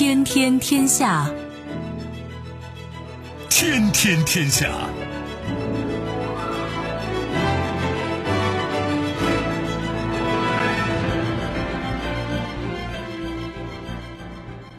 [0.00, 1.30] 天天天下，
[3.50, 4.66] 天天天下。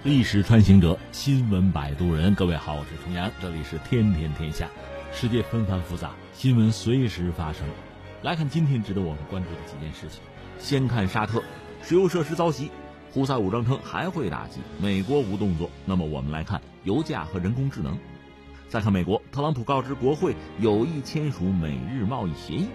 [0.04, 2.34] 历史穿行者，新闻摆渡人。
[2.34, 4.68] 各位好，我是重阳，这里是天天天下。
[5.14, 7.62] 世界纷繁复杂，新闻随时发生。
[8.24, 10.20] 来看今天值得我们关注的几件事情。
[10.58, 11.44] 先看沙特，
[11.84, 12.72] 石油设施遭袭，
[13.14, 15.70] 胡塞武装称还会打击，美国无动作。
[15.86, 17.98] 那么我们来看油价和人工智能。
[18.70, 22.68] 再看美国，特朗普告知国会有意签署美日贸易协议。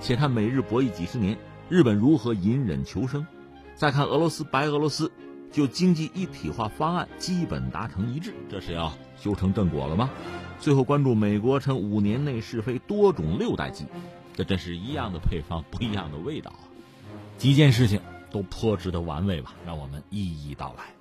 [0.00, 1.36] 且看美日博弈几十年，
[1.68, 3.26] 日本如何隐忍求生。
[3.74, 5.12] 再看俄罗斯，白俄罗斯。
[5.52, 10.10] 就经济一体化方案基本达成一致，这是要修成正果了吗？
[10.58, 13.86] 最后关注美国称五年内试飞多种六代机，
[14.34, 16.66] 这真是一样的配方不一样的味道啊！
[17.38, 18.00] 几件事情
[18.34, 19.54] 都颇值得玩味吧？
[19.64, 20.92] 让我们一一道来。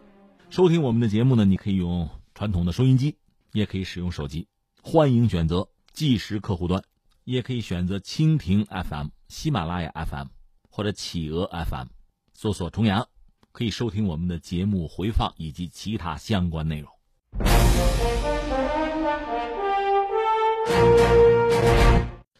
[0.51, 3.17] 收听我们的节目呢，你可以用传统的收音机，
[3.53, 4.47] 也可以使用手机，
[4.83, 6.83] 欢迎选择即时客户端，
[7.23, 10.27] 也可以选择蜻蜓 FM、喜马拉雅 FM
[10.69, 11.87] 或者企鹅 FM，
[12.33, 13.07] 搜索重阳。
[13.51, 16.91] 可以收听我们的节目回放以及其他相关内容。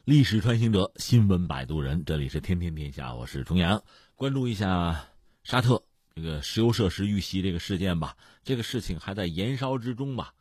[0.06, 3.82] 历史穿行者，新闻摆渡人，这里是天天天下，我是重阳。
[4.16, 5.06] 关注一下
[5.45, 5.82] 沙特
[6.14, 8.18] 这个石油设施遇袭这个事件吧。
[8.44, 10.34] 这个事情还在燃烧之中吧。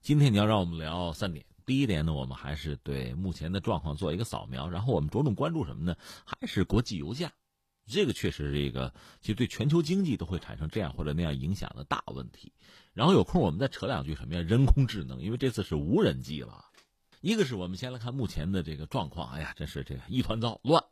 [0.00, 5.94] 今天你要让我们聊三点，第一点呢，我们还是对目前的状况做一个扫描，然后我们着重关注什么呢？
[6.24, 7.30] 还是国际油价。
[7.86, 12.50] 这个确实是一个，其实对全球经济都会产生这样或者那样影响的大问题。
[12.94, 14.40] 然后有空我们再扯两句什么呀？
[14.40, 16.64] 人工智能，因为这次是无人机了。
[17.20, 20.84] 一个是我们先来看目前的这个状况，哎呀，真是这个一团糟乱。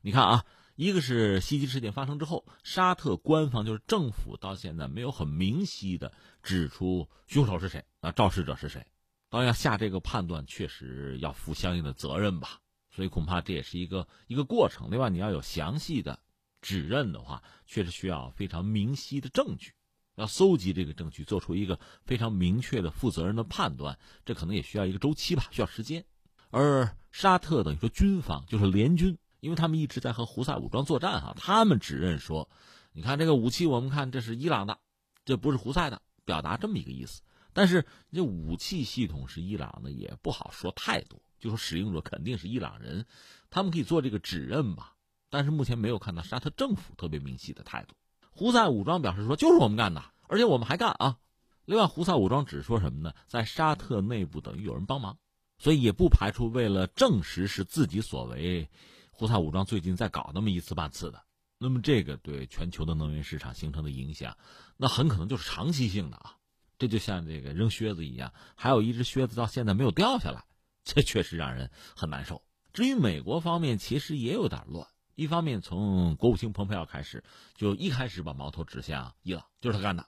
[0.00, 0.44] 你看啊，
[0.76, 8.86] 一个是袭击事件发生之后，沙特官方就是政府到现在没有很明晰的指出凶手是谁啊，肇事者是谁。
[9.30, 12.60] 当然要下这个判断，确实要负相应的责任吧。
[12.90, 14.90] 所以恐怕这也是一个一个过程。
[14.90, 16.20] 另外，你要有详细的。
[16.60, 19.72] 指认的话，确实需要非常明晰的证据，
[20.22, 26.04] 要搜集这个证据，做出一个非常明确的、负责任的判断，这可能也需要一个周期吧，需要时间。
[26.50, 32.48] 而沙特等于说军方就是联军，因为他们一直在和胡塞武装作战哈，他们指认说，
[32.92, 34.78] 你看这个武器，我们看这是伊朗的，
[35.24, 37.20] 这不是胡塞的，表达这么一个意思。
[37.52, 43.04] 但是这武器系统是伊朗的，也不好说太多，就说使用者肯定是伊朗人，
[43.50, 44.94] 他们可以做这个指认吧。
[45.28, 47.94] 但是目前没有看到沙特政府特别明晰的态度。
[48.30, 50.02] 胡塞武装表示说，就是我们干的，
[50.32, 51.18] 而且我们还干啊。
[51.66, 53.12] 另外，胡塞武装只说什么呢？
[53.26, 55.18] 在沙特内部等于有人帮忙，
[55.58, 58.66] 所以也不排除为了证实是自己所为，
[59.10, 61.22] 胡塞武装最近在搞那么一次半次的。
[61.58, 64.34] 那么这个对全球的能源市场形成的影响，
[64.78, 66.34] 那很可能就是长期性的啊。
[66.78, 70.42] 这就像这个扔靴子一样，还有一只靴子到现在没有掉下来，
[70.82, 72.42] 这确实让人很难受。
[72.72, 74.88] 至于美国方面，其实也有点乱。
[75.14, 77.22] 一方面，从国务卿蓬佩奥开始，
[77.54, 80.02] 就一开始把矛头指向伊朗，就是他干的；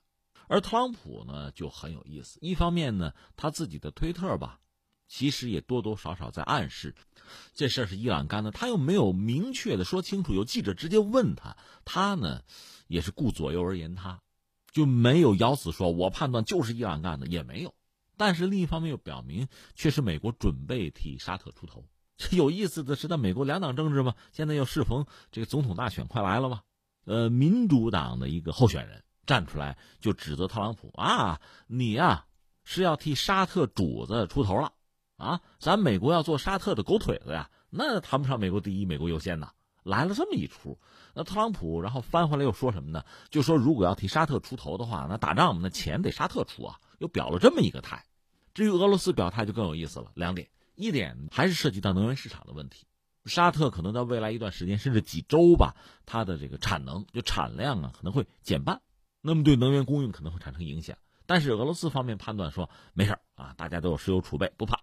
[0.48, 2.38] 而特朗普呢，就很有意思。
[2.40, 4.60] 一方面呢，他自己的推特吧，
[5.06, 6.94] 其实也多多少少在暗示，
[7.54, 8.50] 这事儿是伊朗干的。
[8.50, 10.34] 他又没有明确的说清楚。
[10.34, 12.42] 有记者直接问他，他呢，
[12.88, 14.20] 也是顾左右而言他，
[14.72, 17.74] 就没有咬死说“我判断就是伊朗干的”，也没有。
[18.16, 21.84] 但是另一方面又表明，确实美国准备替沙特出头。
[22.30, 26.62] 有意思的是，在美国两党政治嘛，现在又适逢这个总统大选快来了嘛，
[27.04, 32.26] 呃，民主党的一个候选人站出来就指责特朗普啊，你呀
[32.64, 34.72] 是要替沙特主子出头了
[35.16, 39.52] 啊，咱美国要做沙特的狗腿子呀，那谈不上美国第一、美国优先呐，
[39.82, 40.78] 来了这么一出。
[41.14, 43.04] 那特朗普然后翻回来又说什么呢？
[43.30, 48.04] 就说如果要替沙特出头的话，那打仗嘛，那钱得沙特出啊，又表了这么一个态。
[48.52, 50.48] 至于俄罗斯表态就更有意思了，两点。
[50.76, 52.86] 一点还是涉及到能源市场的问题，
[53.26, 58.82] 沙特可能在未来一段时间甚至几周吧，它的这个产能就产量啊可能会减半，
[59.26, 60.98] 那么对能源供应可能会产生影响。
[61.24, 64.78] 但是俄罗斯方面判断说没事儿啊，大家都有石油储备，不怕。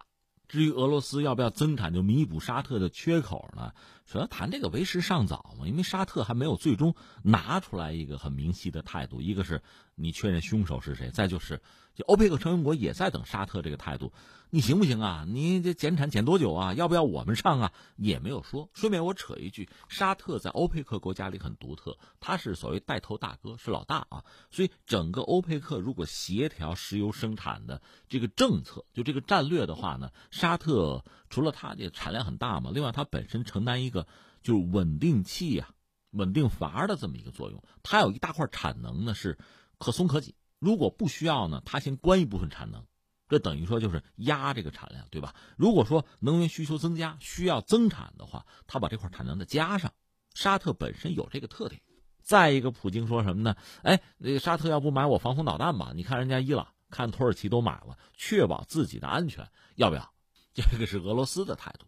[0.48, 3.72] 至于俄罗斯要不要增产就弥补沙特的缺口呢？
[4.04, 9.22] 主要谈这个为时尚早嘛，因为沙特还没有最终拿出来一个很明晰的态度。
[9.22, 9.62] 一个是
[9.94, 11.62] 你确认凶手是谁，再就是
[11.94, 14.12] 就欧佩克成员国也在等沙特这个态度。
[14.54, 15.24] 你行不行啊？
[15.26, 16.74] 你这减产减多久啊？
[16.74, 17.72] 要不要我们上啊？
[17.96, 18.68] 也没有说。
[18.74, 24.22] 顺便我扯一句，沙特在欧佩克国家里很独特，他是所谓带头大哥，是老大啊。
[24.50, 34.06] 所以整个欧佩克如果协调石油生产的这个政策，就这个战略的话呢，沙特除了它这产量很大嘛，另外它本身承担一个
[34.42, 35.70] 就是稳定器啊、
[36.10, 37.62] 稳定阀的这么一个作用。
[37.82, 39.38] 它有一大块产能呢是
[39.78, 42.84] 可松可紧，如果不需要呢，它先关一部分产能，
[43.32, 45.34] 这等于说就是压这个产量，对吧？
[45.56, 49.90] 如果说能源需求增加，需要增产的话，他把这块产能再加上。
[50.34, 51.80] 沙特本身有这个特点。
[52.22, 53.56] 再一个，普京说什么呢？
[53.82, 55.92] 哎，那个沙特要不买我防空导弹吧？
[55.94, 60.12] 你看人家伊朗、看土耳其都买了，确保自己的安全，要不要？
[60.54, 61.86] 这个是俄罗斯的态度。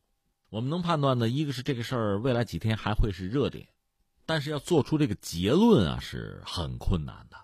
[0.49, 3.69] 我们能判断的一个是这个事儿未来几天还会是热点，
[4.25, 7.37] 但是要做出这个结论啊是很困难的。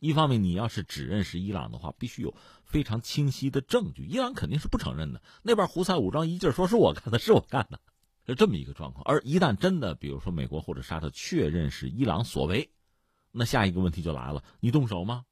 [0.00, 2.34] 一方面，你要是只认识伊朗的话，必须有
[2.74, 5.22] 非常清晰的证据，伊朗肯定是不承认的。
[5.44, 7.78] 那边胡塞武装一劲说是我干的，是我干的。
[8.26, 12.68] 是这么一个状况，而一旦真的，比如说美国或者沙特确认是伊朗所为，
[13.30, 15.24] 那下一个问题就来了：你动手吗？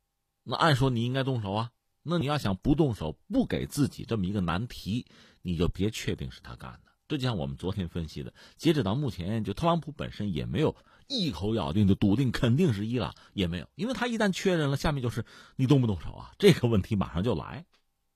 [0.44, 1.72] 那按说你应该动手啊。
[2.04, 5.04] 那你要想不动手，不给自己这么一个难题，
[5.40, 6.92] 你就别确定是他干的。
[7.08, 10.76] 这就像我们昨天分析的，截止到目前，就特朗普本身也没有
[11.12, 15.24] 一口咬定就笃定肯定是伊朗，也没有，因为他一旦确认了，下面就是
[15.56, 16.32] 你动不动手啊？
[16.38, 17.64] 这个问题马上就来，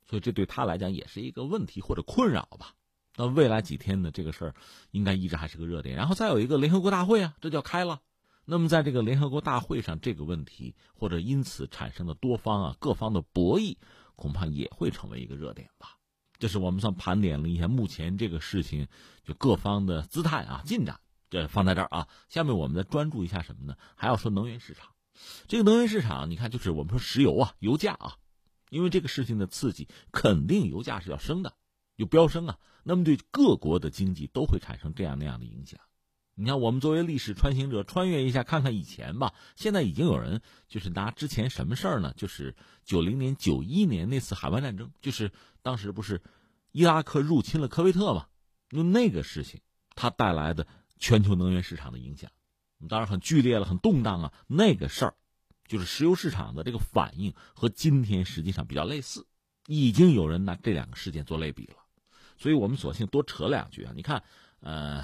[0.09, 2.75] 所以这对他来讲也是一个问题或者困扰吧。
[3.17, 4.11] 那未来几天呢？
[4.11, 4.55] 这个事儿
[4.91, 5.97] 应该一直还是个热点。
[5.97, 8.01] 然后再有一个联合国大会啊，这叫开了。
[8.45, 13.77] 那么在这个联合国大会上，这个问题或者因此产生的多方啊各方的博弈，
[14.17, 15.97] 恐怕也会成为一个热点吧。
[16.39, 18.87] 这是我们算盘点了一下目前这个事情
[19.25, 22.09] 就各方的姿态啊进展，这放在这儿啊。
[22.29, 23.77] 下面我们再专注一下什么呢？
[23.95, 24.91] 还要说能源市场。
[25.49, 28.17] 这个能源市场，你看就是我们说石油啊，油价啊，
[28.71, 31.55] 因为这个事情的刺激，肯定油价是要升的。
[31.97, 35.81] 有飙升啊，那么对各国的经济都会产生这样那样的影响。
[36.35, 39.33] 你看，我们作为历史穿行者，穿越一下看看以前吧。
[39.55, 42.13] 现在已经有人就是拿之前什么事儿呢？
[42.15, 45.33] 就是九零年、九一年那次海湾战争，就是
[45.63, 46.21] 当时不是
[46.73, 48.27] 伊拉克入侵了科威特嘛？
[48.69, 49.63] 用那个事情，
[49.95, 50.67] 它带来的
[50.99, 52.31] 全球能源市场的影响，
[52.89, 54.33] 当然很剧烈了，很动荡啊。
[54.47, 55.15] 那个事儿，
[55.67, 59.27] 就是石油市场的这个反应和今天实际上比较类似，
[59.67, 61.77] 已经有人拿这两个事件做类比了。
[62.39, 63.93] 所以我们索性多扯两句啊！
[63.97, 64.23] 你看，
[64.61, 65.03] 呃，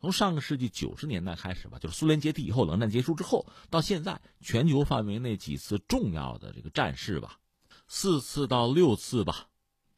[0.00, 7.38] 从上个世纪九十年代开始吧，就是苏联解体以后，冷战结束之后，到现在，全球范围内几次重要的这个战事吧，
[7.86, 9.48] 四次到六次吧。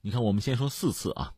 [0.01, 1.35] 你看，我们先说四次啊，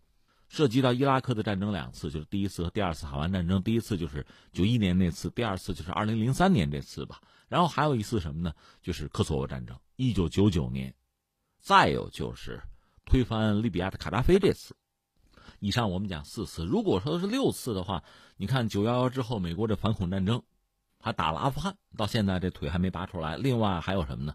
[0.48, 3.62] 涉及到伊拉克的战争两次，就是第一次和第二次海湾战争。
[3.62, 7.20] 第一次就是九一年那次，第二次就是二零零三年这次吧。
[7.48, 8.54] 然后还有一次什么呢？
[8.82, 10.94] 就是科索沃战争，一九九九年。
[11.60, 12.62] 再有就是
[13.04, 14.74] 推翻利比亚的卡扎菲这次。
[15.60, 18.04] 以上我们讲四次，如果说是六次的话，
[18.36, 20.42] 你看九幺幺之后，美国这反恐战争，
[21.00, 23.36] 还打了阿富汗，到现在这腿还没拔出来。
[23.36, 24.34] 另外还有什么呢？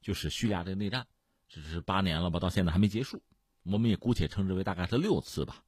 [0.00, 1.06] 就是叙利亚的内战，
[1.48, 3.22] 这是八年了吧，到现在还没结束。
[3.64, 5.62] 我们也姑且称之为大概是六次吧，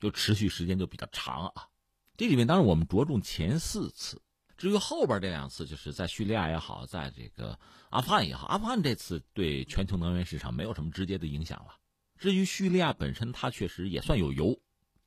[0.00, 1.68] 就持续时间就比较长啊。
[2.16, 4.20] 这里面当然我们着重前四次，
[4.56, 7.58] 至于后边这两次，就是在叙利亚也好，在这个
[7.90, 11.74] 阿富汗也好，阿富汗这次对全球能源市场没有什么直接的影响了。
[12.18, 14.58] 至于叙利亚本身，它确实也算有油，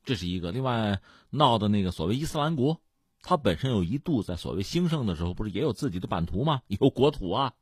[0.06, 0.52] 这是一个。
[0.52, 1.02] 另外
[1.32, 2.80] 闹的那个所谓伊斯兰国，
[3.24, 6.62] 它本身有一度在所谓兴盛的时候，不是也有自己的版图吗？
[6.70, 7.54] 有国土啊，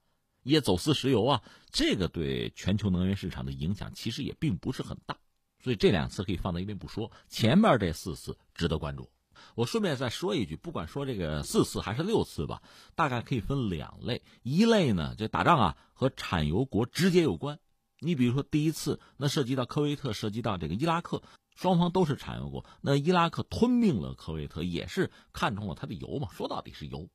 [0.47, 5.17] 也走私石油啊，这个对全球能源市场的影响其实也并不是很大。
[5.61, 9.09] 所以这两次可以放在一边不说，前面这四次值得关注。
[9.54, 12.61] 我顺便再说一句，不管说这个四次还是六次吧，
[12.95, 17.59] 大概可以分两类，一类呢，这打仗啊和产油国直接有关。
[17.99, 21.21] 你比如说，第一次那涉及到科威特，涉及到这个伊拉克，
[21.56, 22.63] 双方都是产油国。
[22.81, 26.30] 那伊拉克吞并了科威特，也是看中了它的油嘛？
[26.31, 27.07] 说到底是油，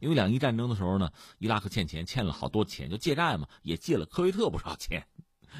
[0.00, 5.06] 因为两伊战争的时候呢，伊拉克欠钱，欠了好多钱，就借债嘛，也借了科威特不少钱。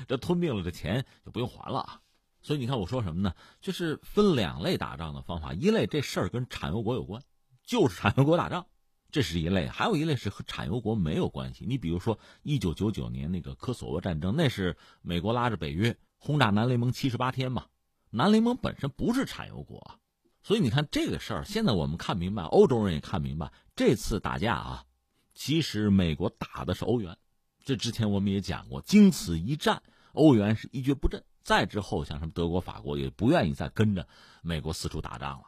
[0.08, 2.00] 这吞并了，的钱就不用还了啊。
[2.42, 3.34] 所以你看我说什么呢？
[3.60, 7.22] 就是分两类打仗的方法，一类这事儿跟产油国有关，
[7.62, 8.66] 就是产油国打仗。
[9.12, 11.66] 这是一类，还有一类是和产油国没有关系。
[11.68, 17.66] 你比如说，一九九九年那个科索沃战争，那是美国拉着北约轰炸南联盟七十八天嘛。
[18.10, 19.98] 南联盟本身不是产油国，
[20.42, 24.84] 所以你看这个事儿，现在我们看明白，欧洲人也看明白，这次打架啊，
[25.32, 27.16] 其实美国打的是欧元。
[27.64, 29.82] 这之前我们也讲过，经此一战，
[30.12, 31.24] 欧元是一蹶不振。
[31.42, 34.06] 再之后，像什么德国、法国也不愿意再跟着
[34.42, 35.44] 美国四处打仗了，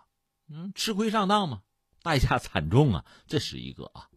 [0.48, 1.60] 嗯，吃亏上当嘛。
[2.02, 4.08] 代价惨重啊，这是一个啊。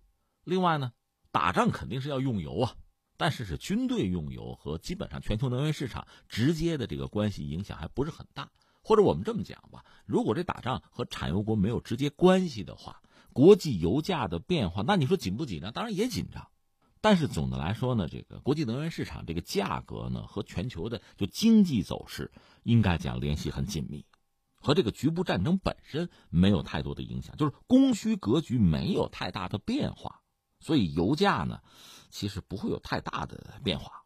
[0.46, 0.94] 另外呢，
[1.34, 2.76] 打仗肯定是要用油啊，
[3.18, 8.50] 但是是军队用油和基本上全球能源市场直接的这个关系影响还不是很大。
[8.82, 13.02] 或者我们这么讲吧，如果这打仗和产油国没有直接关系的话，
[13.36, 15.74] 国际油价的变化，那你说紧不紧张？
[15.74, 16.48] 当然也紧张。
[17.02, 22.32] 但是总的来说呢，这个国际能源市场这个价格呢和全球的就经济走势
[22.64, 24.06] 应该讲联系很紧密。
[24.56, 30.22] 和这个局部战争本身没有太多的影响，就是供需格局没有太大的变化，
[30.62, 31.60] 所以油价呢，
[32.12, 34.06] 其实不会有太大的变化，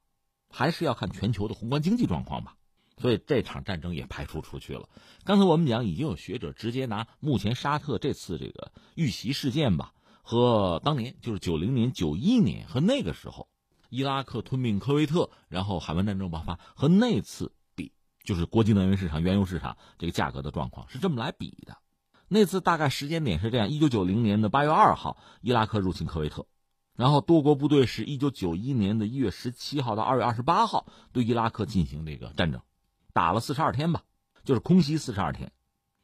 [0.50, 2.56] 还是要看全球的宏观经济状况吧。
[3.00, 4.90] 所以这场战争也排除出去了。
[5.24, 13.48] 刚才我们讲，已经有学者直接拿目前沙特这次这个遇袭事件吧，和当年就是九零年、九一年和那个时候
[13.90, 17.92] 伊拉克吞并科威特，然后海湾战争爆发和那次比，
[18.24, 21.78] 就是国际能源市场、原油市场这个价格的状况是这么来比的。
[22.28, 26.46] 那次大概时间点是这样：一九九零年的八月二号，伊拉克入侵科威特，
[26.96, 32.62] 然后多国部队是一九九一年的一月十七号到二月二十八号对伊拉克进行这个战争。
[33.14, 34.04] 打了四十二天吧，
[34.44, 35.52] 就是空袭四十二天，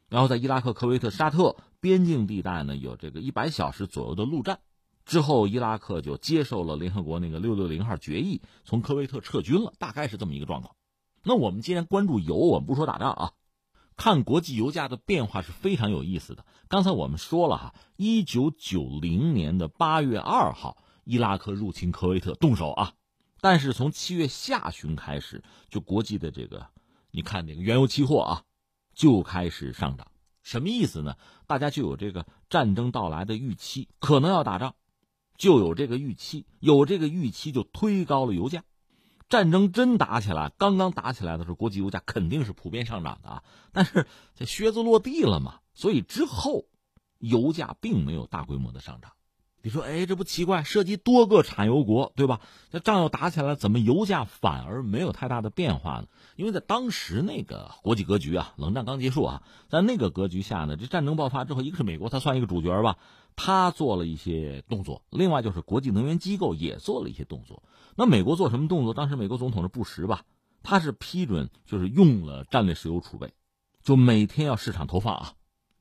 [0.10, 4.60] 然后在伊拉克科威特沙特边境地带呢，有这个一百小时左右的陆战，
[5.06, 10.76] 之后伊拉克就接受了联合国那个六六零号决议，从科威特撤军了，大概是这么一个状况。
[11.24, 13.32] 那我们既然关注油，我们不说打仗啊，
[13.96, 16.46] 看国际油价的变化是非常有意思的。
[16.68, 22.94] 刚才我们说了哈，一九九零年的八月二号，伊拉克入侵科威特动手啊，
[23.42, 26.68] 但是从七月下旬开始，就国际的这个。
[27.16, 28.44] 你看那个原油期货啊，
[28.94, 30.12] 就开始上涨，
[30.44, 31.16] 什么意思呢？
[31.48, 34.76] 大家就有这个战争到来的预期，可能要打仗，
[35.38, 38.66] 就有这个预期，有这个预期就推高了油价。
[39.30, 43.44] 战争真打起来，刚刚打起来的时候，国际油价肯定是普遍上涨的啊。
[43.72, 44.06] 但是
[44.36, 46.66] 这靴子落地了嘛，所以之后
[47.20, 49.14] 油价并没有大规模的上涨。
[49.66, 50.64] 你说，哎，这不奇怪？
[50.64, 52.40] 涉及多个产油国，对吧？
[52.70, 56.08] 这仗要打起来，怎么油价反而没有太大的变化呢？
[56.36, 63.00] 因为在当时那个国际格局啊，冷战刚结束啊，在那个格局下呢，这战争爆发之后，一个是美国，它算一个主角吧，
[63.36, 67.64] 他做了一些动作；另外就是国际能源机构也做了一些动作。
[67.96, 68.94] 那美国做什么动作？
[68.94, 70.26] 当时美国总统是布什吧，
[70.62, 73.34] 他是批准就是用了战略石油储备，
[73.82, 75.34] 就每天要市场投放啊，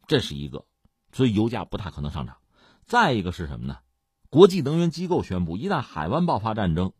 [0.06, 0.64] 这是一个，
[1.12, 2.36] 所以油价不太可能上涨。
[2.86, 3.78] 再一个是什么呢？
[4.30, 6.92] 国际能源机构宣布，一旦海湾爆发战争，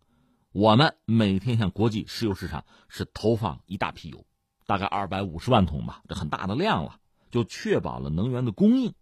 [0.53, 4.25] 我们每天向国际石油市场是投放一大批油，
[4.67, 7.00] 大概二百五十万桶吧，这很大的量了，
[7.31, 8.95] 就确保了能源的供应。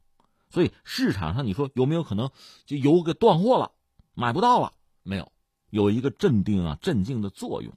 [0.49, 2.31] 所以市场上你说有没有可能
[2.65, 3.73] 就油给断货了，
[4.15, 4.73] 买不到了？
[5.03, 5.31] 没有，
[5.71, 7.73] 有一个镇定啊、镇静的作用。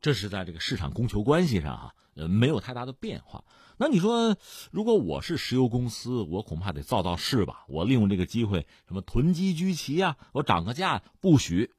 [0.00, 3.44] 这是在这个市场供求关系上哈，呃，没有太大的变化。
[3.78, 4.36] 那你说，
[4.70, 7.66] 如果我是石油公司，我恐怕得造造势吧？
[7.68, 11.70] 我利用这个机会，什么囤积居奇啊，我涨个价，不许。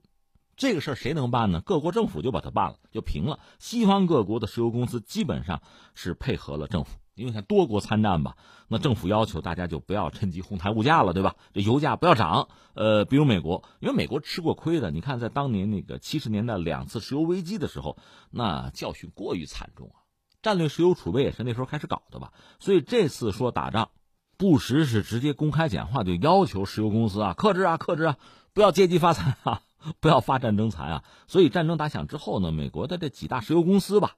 [0.56, 1.62] 这个事儿谁能办呢？
[1.62, 3.40] 各国政府就把它办了，就平了。
[3.58, 5.62] 西方各国的石油公司基本上
[5.96, 8.38] 是配合了政府，因为像多国参战吧，
[8.68, 11.36] 那政府要求大家就不要趁机哄抬物价了，对吧？
[11.54, 12.48] 这油价不要涨。
[12.76, 17.98] 呃，比如美国，因为美国吃过亏的，你看在当年那个七十年代两次石油危机的时候，
[18.30, 20.06] 那教训过于惨重啊。
[20.42, 23.90] 战略石油储备也是那时候开始搞的吧，所以这次说打仗，
[24.38, 28.18] 布什是直接公开讲话，就要求石油公司啊克制啊克制啊，
[28.54, 29.62] 不要借机发财啊，
[30.00, 31.04] 不要发战争财啊。
[31.28, 34.16] 所以战争打响之后呢，美国的这几大石油公司吧，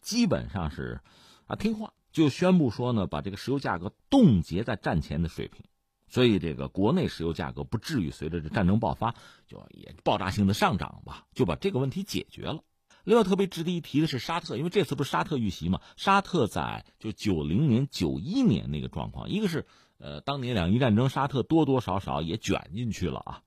[0.00, 1.00] 基本上是
[1.46, 5.64] 啊听话，就宣布说呢，把这个石油价格冻结在战前的水平，
[6.08, 9.14] 所以这个国内石油价格不至于随着这战争爆发
[9.46, 12.62] 就也爆炸性的上涨吧，就把这个问题解决了。
[13.08, 15.80] 另外特别值得一提的是沙特，因为这次不是沙特遇袭嘛？
[15.96, 19.64] 沙特在就九零年、九一年那个状况，一个是
[19.96, 23.40] 呃当年两伊战争，沙特多多少少也卷进去了啊。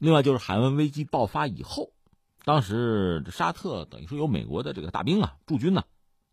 [0.00, 1.92] 另外就是海湾危机爆发以后，
[2.44, 5.84] 当时沙特等于说有美国的这个大兵啊驻军呢，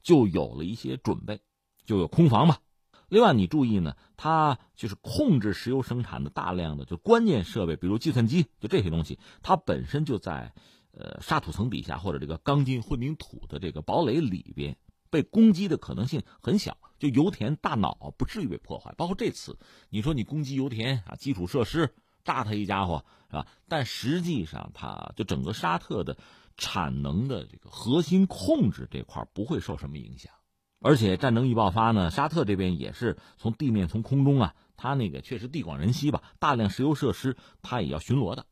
[0.02, 1.42] 就有了一些准备，
[1.86, 2.58] 就有空防嘛。
[3.10, 10.56] 另外你注意呢，它就是控制石油生产的大量的就关键设备，比如计算机，就这些东西，它本身就在。
[10.94, 14.78] 呃，沙土层底下或者这个钢筋混凝土的这个堡垒里边，
[15.10, 18.94] 被攻击的可能性很小，就油田大脑不至于被破坏。
[18.98, 19.58] 包括这次，
[19.90, 21.94] 你说你攻击油田啊，基础设施
[22.24, 23.48] 炸他一家伙是吧？
[23.68, 26.18] 但实际上，它就整个沙特的
[26.58, 30.32] 产能的这个核心控制这块不会受什么影响。
[30.84, 38.46] 而且战争一爆发呢，沙特这边也是从地面、从空中啊，它那个确实地广人稀吧，大量石油设施它也要巡逻的。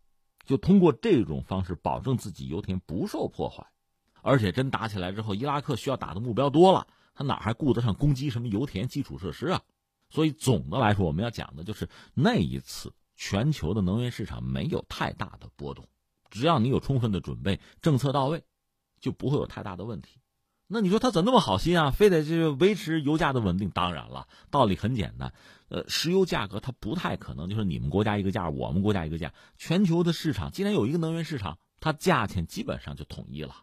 [0.49, 3.67] 就通过这种方式保证自己油田不受破坏，
[4.23, 9.61] 而且真打起来之后，伊拉克需要打的目标多了，他哪还顾得上攻击什么油田基础设施啊？
[10.09, 15.87] 所以总的来说，我们要讲的就是那一次全球的能源市场没有太大的波动，
[16.31, 18.41] 只要你有充分的准备，政策到位，
[18.99, 20.19] 就不会有太大的问题。
[20.65, 21.91] 那你说他怎么那么好心啊？
[21.91, 23.69] 非得就维持油价的稳定？
[23.69, 25.31] 当然了，道理很简单。
[25.69, 29.33] 呃，石油价格它不太可能就是你们国家一个价，我们国家一个价。
[29.57, 33.55] 全球的市场既然有一个能源市场，它价钱基本上就统一了。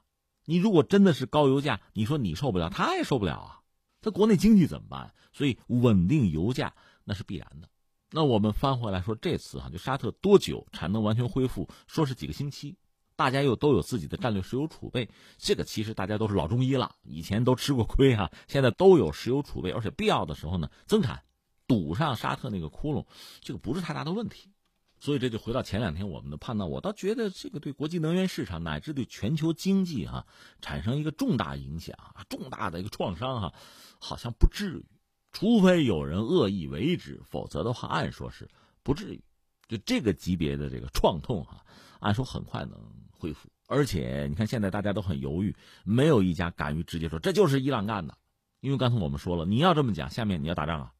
[0.44, 3.60] 你如果真的是高油价，你说你受不了，他也受不了啊。
[4.00, 5.12] 他国内经济怎么办？
[5.32, 7.68] 所以稳定油价那是必然的。
[8.12, 11.68] 那我们翻回来说，这次哈，就沙特多久产能完全恢复？
[11.88, 12.76] 说是几个星期，
[13.16, 21.24] 大家又都有自己的战略石油储备，这个其实大家都是老中医了，以前都吃过亏哈，现在都有石油储备，而且必要的时候呢增产，
[21.66, 23.06] 堵上沙特那个窟窿，
[23.40, 24.50] 这个不是太大的问题。
[24.98, 30.26] 所以这就回到前两天我们的判断，我倒觉得这个对国际能源市场乃至对全球经济哈
[30.62, 31.96] 产生一个重大影响，
[32.28, 33.54] 重大的一个创伤哈，
[33.98, 34.86] 好像不至于，
[35.32, 38.48] 除非有人恶意为之，否则的话按说是
[38.82, 39.22] 不至于。
[39.68, 41.64] 就这个级别的这个创痛哈，
[41.98, 42.80] 按说很快能
[43.10, 43.48] 恢复。
[43.66, 45.54] 而且你看现在大家都很犹豫，
[45.84, 48.16] 没有一家敢于直接说这就是伊朗干的，
[48.60, 50.92] 因为刚才我们说了，你要这么讲，下面你要打仗啊，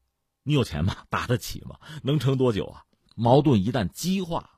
[0.47, 0.95] 你有钱吗？
[1.11, 1.77] 打得起吗？
[2.03, 2.85] 能撑多久啊？
[3.15, 4.49] 矛盾一旦激化，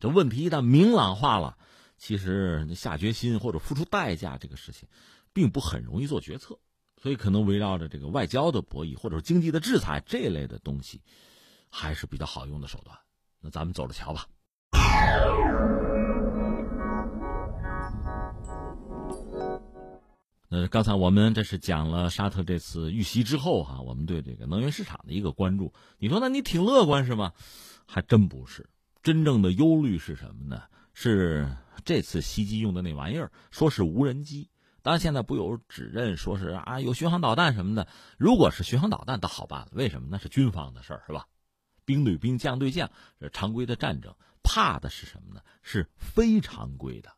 [0.00, 1.56] 这问题一旦明朗化了，
[1.96, 4.88] 其实下决心或者付出代价这个事情，
[5.32, 6.58] 并不很容易做决策，
[7.00, 11.00] 所以可能围绕着这个外交的博弈或者经济的制裁这类的东西，
[11.70, 12.98] 还是比较好用的手段。
[13.40, 14.26] 那咱们走着瞧吧。
[20.50, 25.72] 呃，刚才我们这是讲了沙特这次遇袭之后哈，我们对这个能源市场的一个关注。
[25.96, 27.32] 你说那你挺乐观是吗？
[27.86, 28.68] 还真不是。
[29.00, 30.64] 真正的忧虑是什么呢？
[30.92, 31.48] 是
[31.84, 34.50] 这次袭击用的那玩意儿，说是无人机。
[34.82, 37.86] 当然现在不有指认说是啊有巡航导弹什么的。
[38.18, 40.08] 如果是巡航导弹倒好办了，为什么？
[40.10, 41.28] 那是军方的事儿是吧？
[41.84, 42.90] 兵对兵，将对将，
[43.20, 44.12] 是常规的战争。
[44.42, 45.42] 怕的是什么呢？
[45.62, 47.12] 是非常规的，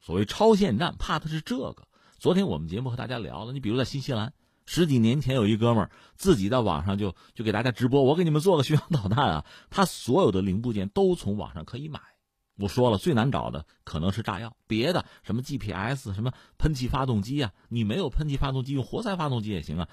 [0.00, 1.86] 所谓超限战，怕的是这个。
[2.18, 4.32] 昨天我们节目和大家聊了，你比如在新西兰，
[4.66, 12.00] 十几年前有一哥们儿自己在网上就就给大家直播，我给你们做个巡航导弹啊， 他所有的零部件都从网上可以买。
[12.56, 19.88] 我说了，最难找的可能是炸药，别的什么 GPS、什么喷气发动机啊，你没有喷气发动机，用活塞发动机也行啊，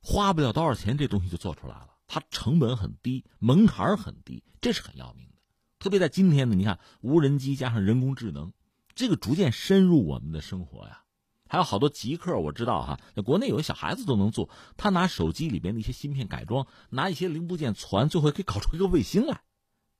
[0.00, 1.88] 花不了多少钱，这东西就做出来了。
[2.06, 5.40] 它成本很低，门槛很低，这是很要命的。
[5.80, 8.52] 特别在今天呢，你看无人机加上人工智能，
[8.94, 11.02] 这个逐渐深入我们的生活呀。
[11.48, 14.48] 还有好多极客，我知道哈，那国内有些小孩子都能做。
[14.76, 19.40] 他拿手机里边的一些芯片改装，拿一些零部件攒，最后可以搞出一个卫星来。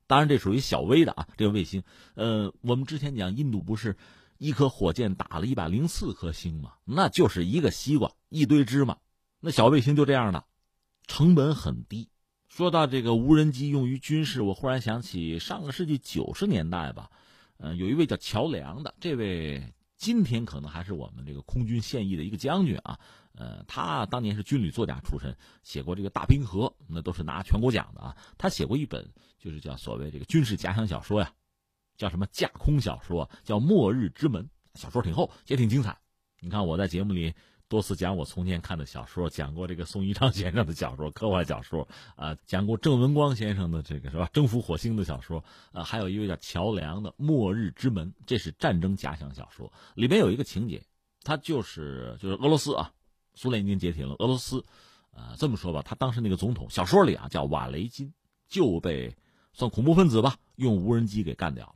[0.07, 1.27] 当然，这属于小微的啊。
[1.37, 1.83] 这个卫星，
[2.15, 3.97] 呃，我们之前讲印度不是
[4.37, 6.73] 一颗火箭打了一百零四颗星吗？
[6.85, 8.97] 那就是一个西瓜一堆芝麻。
[9.39, 10.45] 那小卫星就这样的，
[11.07, 12.09] 成本很低。
[12.49, 17.09] 说到这个无人机用于军事，我忽然想起上个世纪九十年代吧，
[17.57, 19.73] 嗯，有一位叫乔梁的这位。
[19.97, 22.99] 今天可能还是我们这个空军现役的一个将军啊，
[23.33, 28.15] 呃，他当年是军旅作家出身，写过这个《大冰河》，那都是拿全国奖的啊。
[28.37, 31.33] 他写过一本，就是叫所谓这个军事假想小说呀，
[31.97, 34.43] 叫什么架空小说，叫《末日之门》，
[34.79, 35.97] 小说挺厚，也挺精彩。
[36.39, 37.33] 你看我在节目里。
[37.69, 44.29] 多次讲我从前看的小说，讲过这个宋一昌先生的小说，科幻小说啊，讲过郑文光先生的这个是吧？
[44.31, 49.71] 征服火星的小说啊，还有一位叫乔梁的《末日之门》，这是战争假想小说。
[49.95, 50.81] 里面有一个情节，
[51.23, 52.91] 他就是就是俄罗斯啊，
[53.35, 54.63] 苏联已经解体了，俄罗斯，
[55.11, 58.13] 呃，这么说吧，他当时那个总统，小说里啊叫瓦雷金，
[58.47, 59.13] 就被
[59.51, 61.75] 算恐怖分子吧，用无人机给干掉了。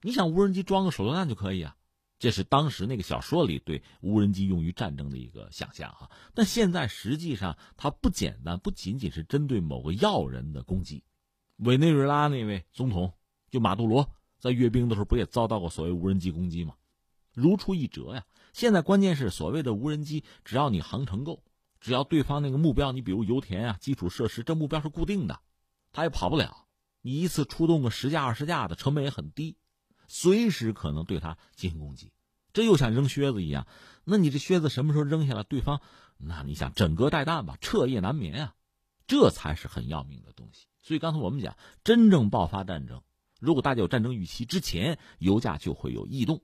[0.00, 1.74] 你想无人机装个手榴弹就可以啊？
[2.18, 11.02] 这是当时那个小说里对无人机用于战争的一个想象哈，但现在实际上它不简单，不仅仅是针对某个要人的攻击。
[11.56, 13.12] 委内瑞拉那位总统
[13.50, 16.74] 就马杜罗在阅兵的时候不也遭到过所谓无人机攻击吗？
[17.32, 18.24] 如出一辙呀！
[18.52, 21.42] 现在关键是所谓的无人机，只要你航程够，
[21.80, 25.40] 只要对方那个目标，你比如油田啊、基础设施，这目标是固定的，
[25.92, 26.66] 他也跑不了。
[27.02, 29.56] 你一次出动个十架二十架的，成本也很低。
[30.06, 32.12] 随时可能对他进行攻击，
[32.52, 33.66] 这又像扔靴子一样。
[34.04, 35.42] 那你这靴子什么时候扔下来？
[35.42, 35.80] 对方，
[36.18, 38.54] 那你想枕戈待旦吧，彻夜难眠啊，
[39.06, 40.66] 这才是很要命的东西。
[40.82, 43.02] 所以刚才我们讲，真正爆发战争，
[43.40, 46.42] 如果大家有战争预期之前，油价就会有异动。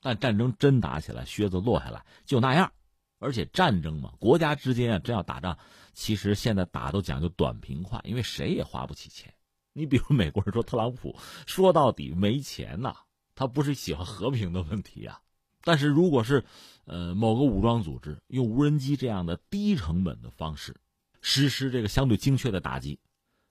[0.00, 2.72] 但战争真打起来，靴子落下来就那样。
[3.18, 5.56] 而且战争嘛，国家之间啊，真要打仗，
[5.92, 9.32] 其实现在打都讲究短平快，因为谁也花不起钱。
[9.72, 12.94] 你比如美国人说特朗普，说到底没钱呐，
[13.34, 15.20] 他不是喜欢和平的问题啊。
[15.64, 16.44] 但是如果是，
[16.84, 20.76] 呃，某个武装组织用无人机这样的低成本的方式，
[21.20, 22.98] 实施这个相对精确的打击，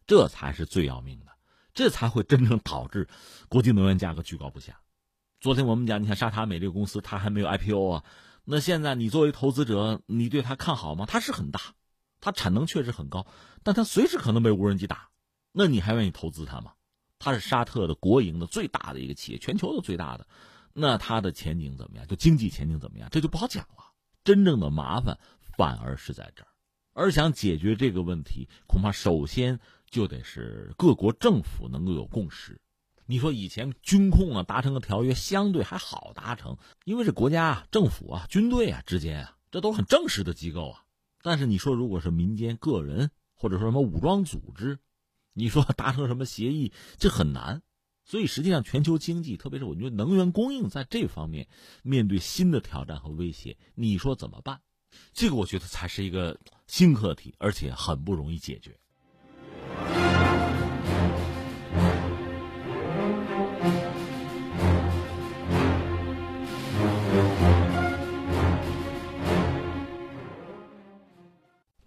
[0.06, 1.32] 这才是最要命的，
[1.74, 3.08] 这才会真正导致
[3.48, 4.82] 国际能源价格居高不下。
[5.40, 8.04] 昨天我们讲，你看沙塔美这个公司，它还没有 IPO 啊，
[8.44, 11.06] 那现在你作为投资者，你对它看好吗？
[11.08, 11.62] 它是很大，
[12.20, 13.26] 它产能确实很高，
[13.64, 15.11] 但它随时可能被无人机打。
[15.52, 16.74] 那你还愿意投资它吗？
[17.20, 20.26] 它是沙特的国营的最大的一个企业，全球的最大的，
[20.74, 22.08] 那它的前景怎么样？
[22.08, 23.10] 就经济前景怎么样？
[23.12, 23.92] 这就不好讲了。
[24.24, 25.20] 真正的麻烦
[25.56, 26.48] 反而是在这儿，
[26.94, 29.60] 而想解决这个问题，恐怕首先
[29.90, 32.60] 就得是各国政府能够有共识。
[33.06, 40.84] 你说以前军控啊达成个条约相对还好达成，因为是国家、政府啊、军队啊之间啊，这都是很正式的机构啊。
[41.22, 44.80] 但是你说如果是民间个人或者说什么武装组织，
[45.34, 47.62] 你说达成什么协议，这很难。
[48.04, 51.48] 所以实际上全球经济，特别是我觉得能源供应在这方面
[51.84, 54.60] 面对新的挑战和威胁，你说怎么办？
[55.14, 58.78] 这个我觉得才是一个新课题，而且很不容易解决。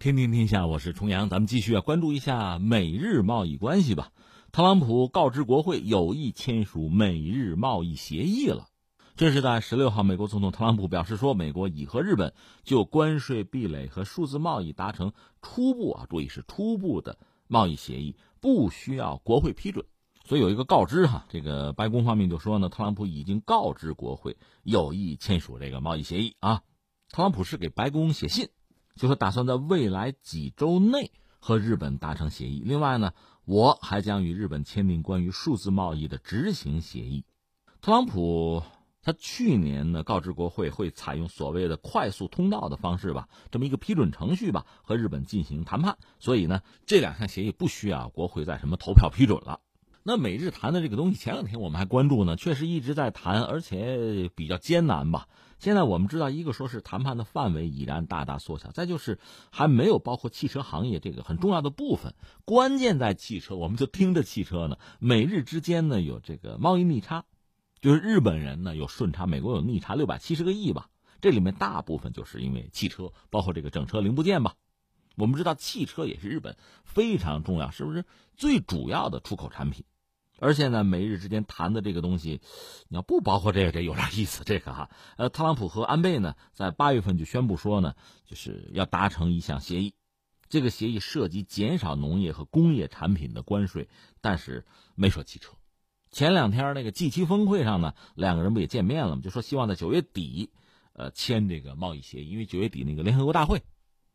[0.05, 4.13] 天天天下，我是重阳，咱们继续啊，关注一下美日贸易关系吧。
[4.53, 8.69] 特朗普告知国会有意签署美日贸易协议了。
[9.17, 17.17] 这是在十六号，美国总统特朗普表示说，美国已和日本就关税壁垒和数字贸易达成初步啊，注意是初步的
[17.49, 19.87] 贸易协议，不需要国会批准。
[20.27, 26.61] 所以有一个告知哈，这个白宫方面就说呢，特朗普已经告知国会有意签署这个贸易协议啊。
[27.09, 28.51] 特朗普是给白宫写信。
[28.95, 32.63] 就说打算在未来几周内和日本达成协议。
[32.65, 33.13] 另外呢，
[33.45, 37.25] 我还将与日本签订关于数字贸易的执行协议。
[37.81, 38.63] 特朗普
[39.03, 45.99] 他去年呢告知国会会采用所谓的快速通道的方式吧，这么一个批准程序吧，和日本进行谈判。
[46.19, 49.61] 所以呢，这两项协议不需要国会再什么投票批准了。
[50.03, 55.29] 那美日谈的这个东西，前两天我们还关注呢，确实一直在谈，而且比较艰难吧。
[55.65, 59.19] 现在我们知道，一个说是谈判的范围已然大大缩小，再就是
[59.51, 62.15] 还没有包括汽车行业这个很重要的部分。
[62.45, 64.77] 关键在汽车，我们就听着汽车呢。
[64.99, 67.25] 美日之间呢有这个贸易逆差，
[67.81, 70.91] 就是日本人呢有顺差，美国有逆差六百七十个亿吧。
[71.23, 74.57] 这里面大部分就是因为汽车，包括这个整车零部件吧。
[75.17, 78.05] 我们知道汽车也是日本非常重要，是不是
[78.37, 79.87] 最主要的出口产品？
[80.41, 82.41] 而且呢，美日之间谈的这个东西，
[82.89, 84.43] 你要不包括这个，这有点意思。
[84.45, 87.95] 这个哈，呃，特朗普和安倍呢，在八月份就宣布说呢，
[88.27, 89.95] 就是要达成一项协议。
[90.49, 93.89] 这个协议涉及减少农业和工业产品的关税，
[94.21, 94.67] 但是
[94.97, 95.53] 没说汽车。
[96.11, 99.23] 前两天那个 G 七峰会上呢，两个人不也见面了吗？
[99.23, 100.51] 就说希望在九月底，
[100.95, 103.63] 呃，签这个贸易协议，因为九月底那个联合国大会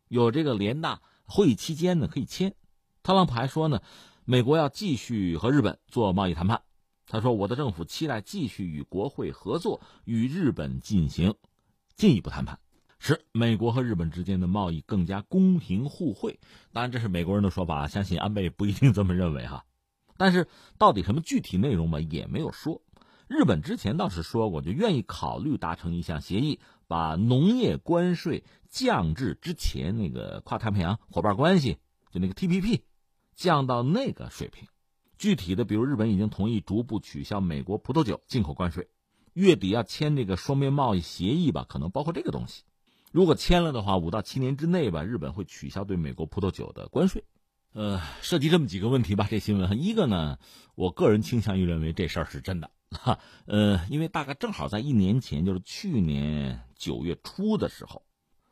[0.10, 2.56] 有这个联大会议期间呢，可以签。
[3.04, 3.82] 特朗普还说呢。
[4.30, 6.62] 美国要继续和日本做贸易谈判，
[7.08, 11.34] 他说：“我的政府期待继续与国会合作，与日本进行
[11.96, 12.60] 进一步谈判，
[13.00, 16.40] 使美国和日本之间的贸易更加公平互惠。”
[16.72, 19.66] 当然，这是美国人的说法，相信安倍不一定这么认为哈。
[20.16, 22.84] 但是，到底什么具体内容嘛，也没有说。
[23.28, 31.80] 日本之前倒是说过，就愿意考虑达成一项协议，把农业关税降至之前那个跨太平洋伙伴关系，
[32.12, 32.84] 就那个 T P P。
[33.40, 34.68] 降到那个水平，
[35.18, 38.90] 具体的，比如日本已经同意逐步取消美国葡萄酒进口关税，
[39.32, 42.64] 月底要签这个双边贸易协议吧，可能包括这个东西。
[43.14, 47.24] 如果签了的话，五到七年之内吧，日本会取消对美国葡萄酒的关税。
[47.72, 50.38] 呃，涉及这么几个问题吧，这新闻一个呢，
[50.76, 58.04] 我个人倾向于认为这事儿是真的，哈，呃，因为大概正好在一年前，就是去年九月初的时候。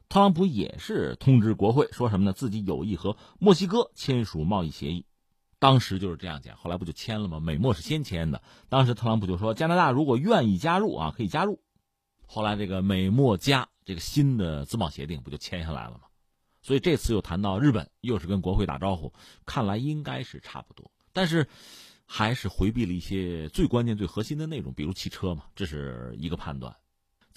[0.09, 2.33] 特朗普也是通知国会说什么呢？
[2.33, 5.05] 自己有意和墨西哥签署贸易协议，
[5.59, 6.55] 当时就是这样讲。
[6.55, 7.39] 后来不就签了吗？
[7.39, 8.41] 美墨是先签的。
[8.69, 11.61] 当时特朗普就说，加拿大如果愿意加入啊，可以加入。
[12.25, 16.01] 后来这个美墨加这个新的自贸协定不就签下来了吗？
[16.61, 19.13] 所以这次又谈到日本，又是跟国会打招呼，
[19.45, 20.89] 看来应该是差不多。
[21.11, 21.47] 但是
[22.05, 26.75] 还是回避了一些最关键、最核心的内容，比如汽车嘛，这是一个判断。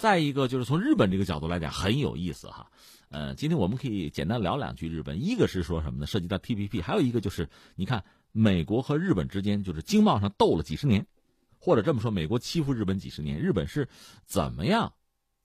[0.01, 2.71] 再一个就是从日本这个角度来讲很有意思哈，
[3.09, 5.23] 呃，今天我们可以简单聊两句日本。
[5.23, 6.07] 一个是说什么呢？
[6.07, 11.05] 涉及到 T P P，还有一个就是你看美国和日本之间就是经贸上斗了几十年，
[11.59, 13.87] 或者这么说，美国欺负日本几十年，日本是
[14.25, 14.91] 怎么样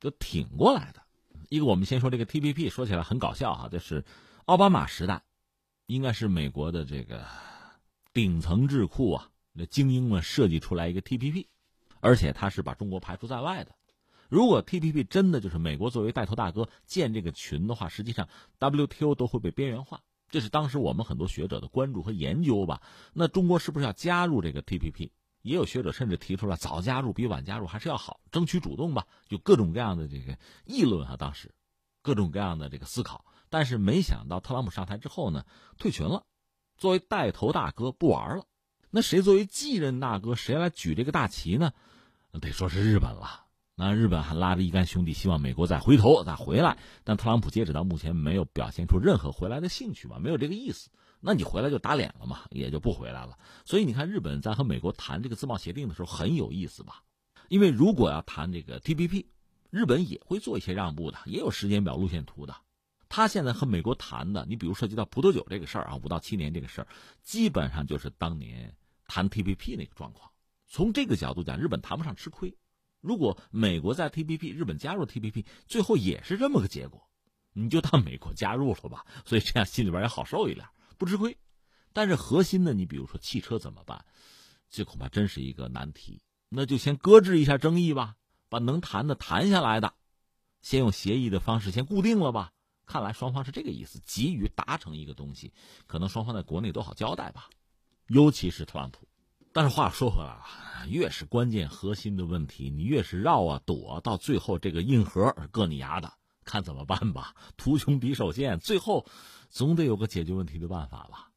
[0.00, 1.02] 就挺过来的？
[1.50, 4.02] 一个我们先说这个 T P P，说起来很搞笑哈，就是
[4.46, 5.22] 奥巴马时代，
[5.84, 7.26] 应该是美国的这个
[8.14, 11.46] 顶层智库啊，那精英们设计出来一个 T P P，
[12.00, 13.72] 而且他是把中国排除在外的。
[14.28, 20.00] 如果 T P P 真的就是美国作为带头大哥建这个群的话，实际上 W T O 都会被边缘化。
[20.28, 22.82] 这是当时我们很多学者的关注和研究吧。
[23.12, 25.12] 那中国是不是要加入这个 T P P？
[25.42, 29.06] 也有学者甚至提出了早加入比晚加入还是要好，争取主动吧。
[29.28, 31.54] 就各种各样的这个议论啊，当时
[32.02, 33.24] 各种各样的这个思考。
[33.48, 35.44] 但是没想到特朗普上台之后呢，
[35.78, 36.24] 退群了。
[36.76, 38.44] 作为带头大哥不玩了，
[38.90, 41.72] 那谁作为继任大哥，谁来举这个大旗呢？
[42.32, 43.45] 得说是日本了。
[43.78, 46.78] 那日本还拉着一干兄弟，希望美国再回头再回来。
[47.04, 50.88] 但特朗普截止到目前没有表现出任何回来的兴趣嘛，没有这个意思。
[51.20, 53.38] 那你回来就打脸了嘛，也就不回来了。
[53.66, 57.02] 所以你看，日本在和美国谈这个自贸协定的时候很有意思吧？
[57.48, 59.26] 因为如果要谈这个 TPP，
[59.68, 62.56] 日本也会做一些让步的，也有时间表、路线图的。
[63.10, 66.88] 他现在和美国谈的，你比如涉及到葡萄酒这个事儿啊，五到七年这个事儿，
[67.22, 68.74] 基本上就是当年
[69.06, 70.30] 谈 TPP 那个状况。
[70.66, 72.56] 从这个角度讲，日本谈不上吃亏。
[73.06, 77.08] 如果美国在 TPP，日本加入 TPP，最后也是这么个结果，
[77.52, 79.06] 你就当美国加入了吧。
[79.24, 80.66] 所以这样心里边也好受一点，
[80.98, 81.38] 不吃亏。
[81.92, 84.04] 但是核心的，你比如说汽车怎么办？
[84.68, 86.20] 这恐怕真是一个难题。
[86.48, 88.16] 那就先搁置一下争议吧，
[88.48, 89.94] 把能谈的谈下来的，
[90.60, 92.50] 先用协议的方式先固定了吧。
[92.86, 95.52] 看来双方是这个意思，急于达成一个东西，
[95.86, 97.50] 可能双方在国内都好交代吧，
[98.08, 99.06] 尤其是特朗普。
[99.56, 100.44] 但是话说回来了，
[100.86, 106.12] 越是关键核心的问题，你越是绕啊躲，到最后这个硬核硌你牙的，
[106.44, 107.34] 看怎么办吧。
[107.56, 109.06] 图穷匕首现，最后
[109.48, 111.30] 总得有个解决问题的办法吧。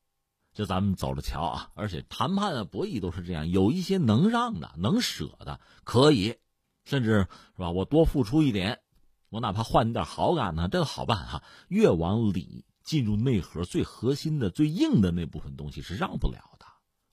[0.54, 1.72] 就咱们走着瞧啊。
[1.76, 6.36] 而且谈判啊博弈都是这样，有一些能让的、能舍的可以，
[6.84, 8.82] 甚至是吧，我多付出一点。
[9.30, 11.42] 我哪怕换你点好感呢，这个好办哈。
[11.70, 16.59] 越往里进入内核，最核心的、最硬的那部分东西是让不了的。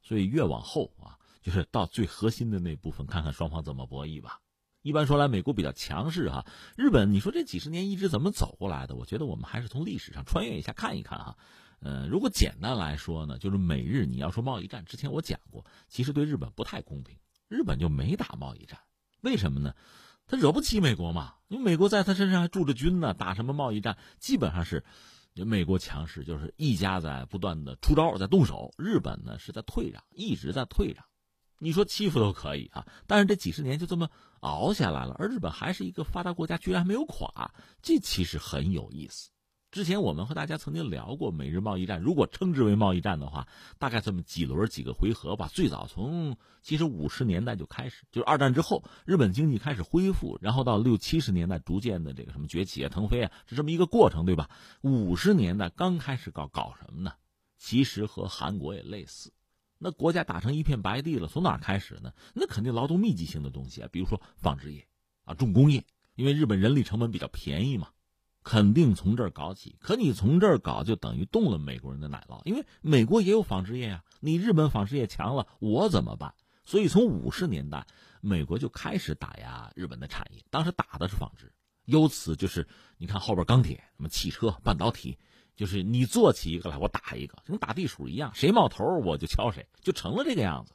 [0.07, 4.39] 所以越往后啊，就是到最核心的那部分，看看双方怎么博弈吧。
[4.83, 6.47] 一般说来，美国比较强势哈。
[6.77, 8.95] 日本，你说这几十年一直怎么走过来的？
[8.95, 11.37] 我觉得我们还是从历史上穿越一下看一看哈。
[11.81, 17.17] 呃，如果简单来说呢，就是美日你要说贸易战，之前我讲过，其实对日本不太公平。
[17.49, 18.79] 日本就没打贸易战，
[19.23, 19.75] 为什么呢？
[20.29, 23.97] 他惹不起美国嘛，因为美国在他身上还驻着军呢，打什么贸易战？
[24.19, 24.85] 基本上是，
[25.45, 28.73] 美国强势，就是一家在不断的出招，在动手。
[28.79, 31.05] 日本呢是在退让，一直在退让。
[31.59, 34.09] 你说欺负都可以啊，但是这几十年就这么
[34.41, 39.31] 熬下来了，而日本还是一个发达国家，居然没有垮，这其实很有意思。
[39.77, 43.47] 之前我们和大家曾经聊过美日贸易战，如果称之为贸易战的话，
[43.79, 45.51] 大概这么几轮几个回合吧。
[45.53, 54.49] 最早从其实五十年代就开始，就是二战之后，日本经济开始恢复，然后到六七十年代逐渐的这个什么崛起啊、腾飞啊，是这么一个过程，对吧？
[54.81, 57.13] 五十年代刚开始搞搞什么呢？
[57.59, 59.31] 其实和韩国也类似，
[59.77, 62.15] 那国家打成一片白地了，从哪开始呢？
[62.33, 64.89] 那肯定劳动密集型的东西啊，比如说纺织业
[65.25, 65.85] 啊、重工业，
[66.15, 67.89] 因为日本人力成本比较便宜嘛。
[68.47, 74.05] 肯定从这儿搞起，可你从这儿搞就等于动了美国人的奶酪，因为美国也有纺织业呀。
[74.21, 76.33] 你日本纺织业强了，我怎么办？
[76.65, 77.89] 所以从五十年代，
[78.21, 81.53] 美国就开始打压日本的产业，当时打的是纺织。
[81.87, 85.19] 由此就是你看后边钢铁、什么汽车、半导体，
[85.57, 90.73] 就是你做起一个来，我打一个，跟打地鼠一样，谁冒头我就敲谁，就成了这个样子。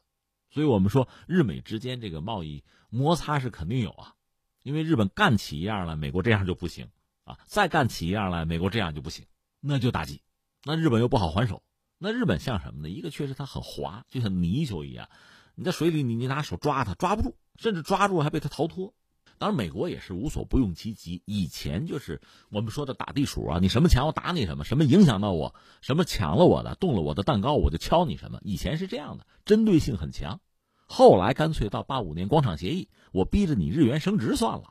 [0.50, 4.16] 所以我们说日美之间这个贸易摩擦是肯定有啊，
[4.62, 6.90] 因为日本干起一样来，美国这样就不行。
[7.32, 9.26] 啊，再干起一样来，美国这样就不行，
[9.60, 10.22] 那就打击。
[10.64, 11.64] 那日本又不好还手。
[11.98, 12.90] 那日本像什么呢？
[12.90, 15.08] 一个确实它很滑，就像泥鳅一样。
[15.56, 18.94] 你在水里，你你拿手抓它，抓不住，甚至抓住还被它逃脱。
[19.38, 21.22] 当然，美国也是无所不用其极。
[21.26, 28.40] 以前就是我们说的打地鼠啊，你什么强我打你什么，什么影响到我，什么抢了我的，动了我的蛋糕，我就敲你什么。
[28.44, 30.40] 以前是这样的，针对性很强。
[30.88, 34.71] 后来干脆到八五年广场协议，我逼着你日元升值算了。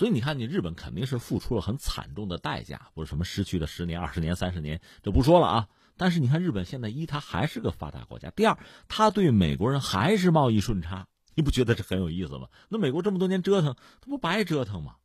[0.00, 5.68] 所以你看，你日本肯定是付出了很惨重的代价，不是什么失去了十年、二十年、三十年，就不说了啊。
[5.98, 8.58] 但是你看，日本现在一，它还是个发达国家；第二，
[8.88, 12.48] 它对美国人还是贸易顺差，你不觉得这很有意思吗？
[12.70, 14.96] 那美国这么多年折腾，它不白折腾吗？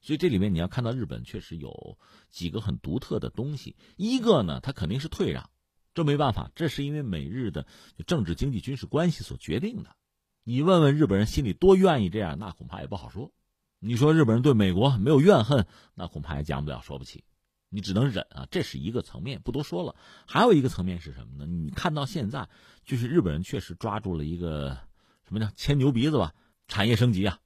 [0.00, 1.98] 所以这里面你要看到日本确实有
[2.30, 3.74] 几个很独特的东西。
[3.96, 5.50] 一个呢，它肯定是退让，
[5.94, 7.66] 这没办法，这是因为美日的
[8.06, 9.96] 政治、经济、军事关系所决定的。
[10.44, 13.32] 你问问日本人心里多愿意这样，那恐怕也不好说。
[13.78, 17.24] 你说日本人对美国没有怨恨，那恐怕也讲不了说不起，
[17.68, 18.46] 你只能忍啊。
[18.50, 19.94] 这是一个层面，不多说了。
[20.26, 21.46] 还有一个层面是什么呢？
[21.46, 22.48] 你看到现在，
[22.84, 24.78] 就是日本人确实抓住了一个
[25.26, 26.34] 什么叫牵牛鼻子吧？
[26.66, 27.38] 产业升级啊！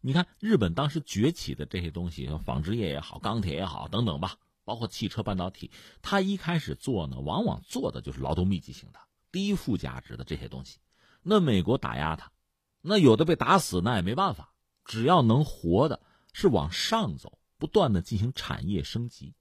[0.00, 8.98] 你看日本当时崛起的这些东西，纺织业也好，钢铁也好，等等吧，包括汽车、半导体，他一开始做呢，往往做的就是劳动密集型的、
[9.30, 10.78] 低附加值的这些东西。
[11.22, 12.32] 那美国打压他，
[12.80, 14.51] 那有的被打死，那也没办法。
[14.84, 16.00] 只要能活的，
[16.32, 19.34] 是往上走，不断的进行产业升级，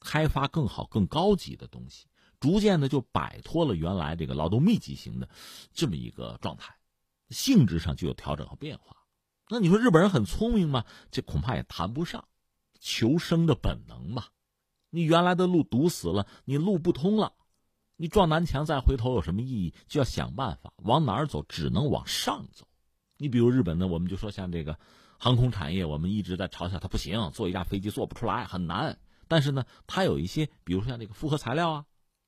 [0.00, 2.06] 开发更好、更高级的东西，
[2.40, 5.28] 逐渐的就摆脱了原来这个劳动密集型的
[5.72, 6.76] 这么一个状态，
[7.30, 8.96] 性质上就有调整和变化。
[9.48, 10.84] 那你说日本人很聪明吗？
[11.10, 12.28] 这恐怕也谈不上，
[12.80, 14.28] 求生的本能吧。
[14.90, 17.32] 你原来的路堵死了，你路不通了，
[17.96, 19.74] 你撞南墙再回头有什么意义？
[19.86, 22.66] 就要想办法往哪儿走，只能往上走。
[23.18, 24.78] 你比如日本呢，我们就说像这个
[25.18, 28.98] 航空产业，我们一直在嘲笑它不行，做一架飞机做不出来，很难。
[29.26, 31.84] 但是呢，它有一些，比如说像这个复合材料啊，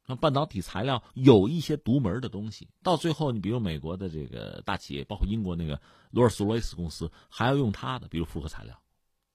[0.08, 2.68] 像半导体材料，有一些独门的东西。
[2.82, 8.82] 到最后，你比如美国的这个大企业，包括英国那个罗尔斯罗伊斯公司，还要用它的，比如复合材料。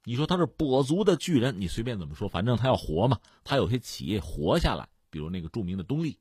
[0.04, 3.20] 你说它是跛足的巨人，你随便怎么说，反正它要活嘛。
[3.46, 6.20] 它有些企业活下来，比如那个著名的东丽，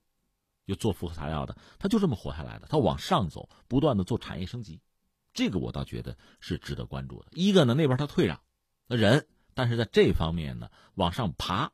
[0.67, 2.69] 就做复合材料的，它就这么活下来的。
[2.71, 4.81] 它往上走，不断的做产业升级，
[5.35, 7.27] 这个我倒觉得是值得关注的。
[7.33, 8.41] 一个呢，那边他退让，
[8.87, 11.73] 那人，但是在这方面呢，往上爬，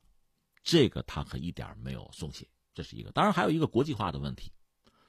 [0.64, 3.12] 这个他可一点没有松懈，这是一个。
[3.12, 4.51] 当然还有一个国际化的问题，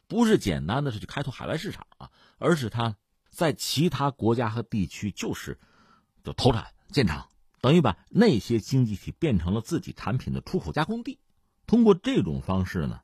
[0.07, 2.97] 不是简单的是去开拓海外市场啊，而是他
[3.29, 5.57] 在其他国家和地区就是
[6.23, 6.73] 就投产。
[6.91, 7.29] 建厂
[7.61, 11.19] 等于把那些经济体变成了自己产品的出口加工地，
[11.67, 12.99] 通过这种方式呢，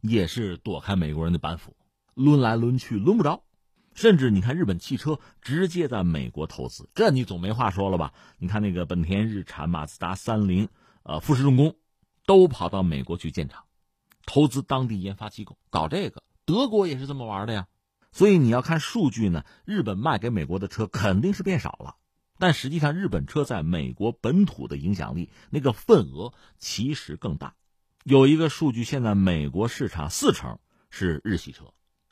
[0.00, 1.76] 也是躲开美国人的板斧，
[2.14, 3.44] 抡来抡去抡不着，
[3.94, 8.12] 甚至你看日本汽车直接在美国投资，这你总没话说了吧？
[8.38, 10.68] 你看那个本田、日产、马自达、三菱、
[11.02, 11.76] 呃富士重工，
[12.24, 13.64] 都跑到美国去建厂，
[14.26, 16.22] 投资当地研发机构搞这个。
[16.44, 17.66] 德国也是这么玩的呀，
[18.12, 21.96] 所以你要看数据呢，日本卖给美国的车肯定是变少了。
[22.38, 27.54] 但实际上，日本车在美国本土的影响力那个份额其实更大。
[28.02, 31.66] 有一个数据，现在美国市场四成是日系车，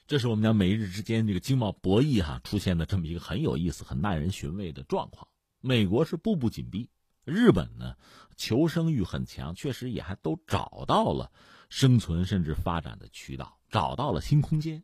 [0.08, 5.28] 这是我们讲美日之间这个经贸博弈哈出现的这么一个很有意思、很耐人寻味的状况。
[5.60, 6.88] 美国是步步紧逼，
[7.26, 7.94] 日本呢
[8.34, 11.30] 求生欲很强，确实也还都找到了
[11.68, 14.82] 生存甚至发展的渠道，找到了新空间。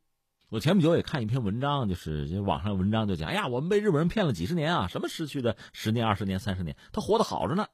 [0.50, 7.66] 我前不久也看一篇文章，就是网上文章就讲，哎呀，我们被日本人骗了几十年啊，什么失去的十年、二十年、三十年，他活得好着呢。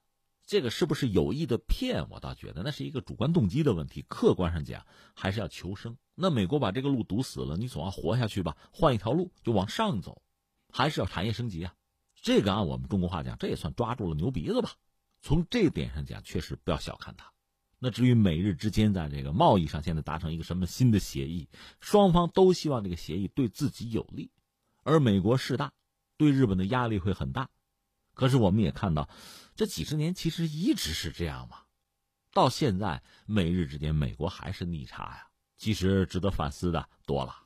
[0.46, 2.08] 这个是不是有意的骗？
[2.10, 4.04] 我倒觉得那是一个主观动机的问题。
[4.08, 5.96] 客观上讲，还是要求生。
[6.20, 8.56] 那美国把这个路堵死了，你总要活下去吧？
[8.70, 10.20] 换一条路就往上走，
[10.70, 11.74] 还是要产业升级啊？
[12.20, 14.72] 这个按我们中国话讲，这也算抓住了牛鼻子吧？
[15.22, 17.32] 从这点上讲，确实不要小看它。
[17.78, 21.48] 那至于美日之间在这个贸易上现在达成一个什么新的协议，
[21.80, 24.30] 双方都希望这个协议对自己有利，
[24.82, 25.72] 而美国势大，
[26.18, 27.48] 对日本的压力会很大。
[28.12, 29.08] 可是我们也看到，
[29.54, 31.62] 这几十年其实一直是这样嘛，
[32.34, 35.29] 到现在美日之间，美国还是逆差呀。
[35.60, 37.36] 其实值得反思的多了。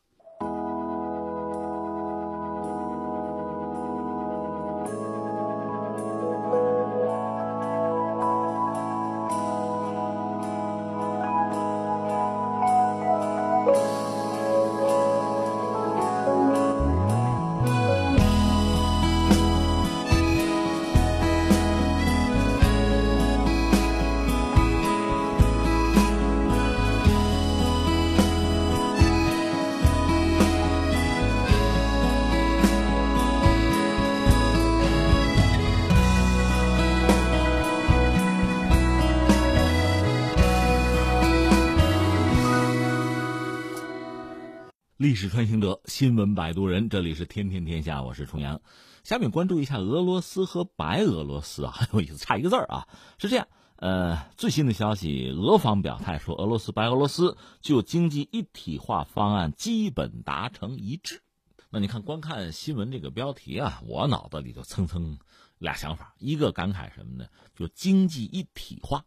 [45.05, 48.63] 历史穿行者，新闻摆渡人，这里是天天天下，我是重阳。
[49.03, 52.89] 下面关注一下俄罗斯和白俄罗斯啊，很有意思，差一个字儿啊。
[53.19, 61.21] 是这样，呃，最新的消息，俄方表态说，俄罗斯、白俄罗斯就经济一体化方案基本达成一致。
[61.69, 65.19] 那你看，光看新闻这个标题啊，我脑子里就蹭蹭
[65.59, 67.27] 俩想法，一个感慨什么呢？
[67.55, 69.05] 就经济一体化，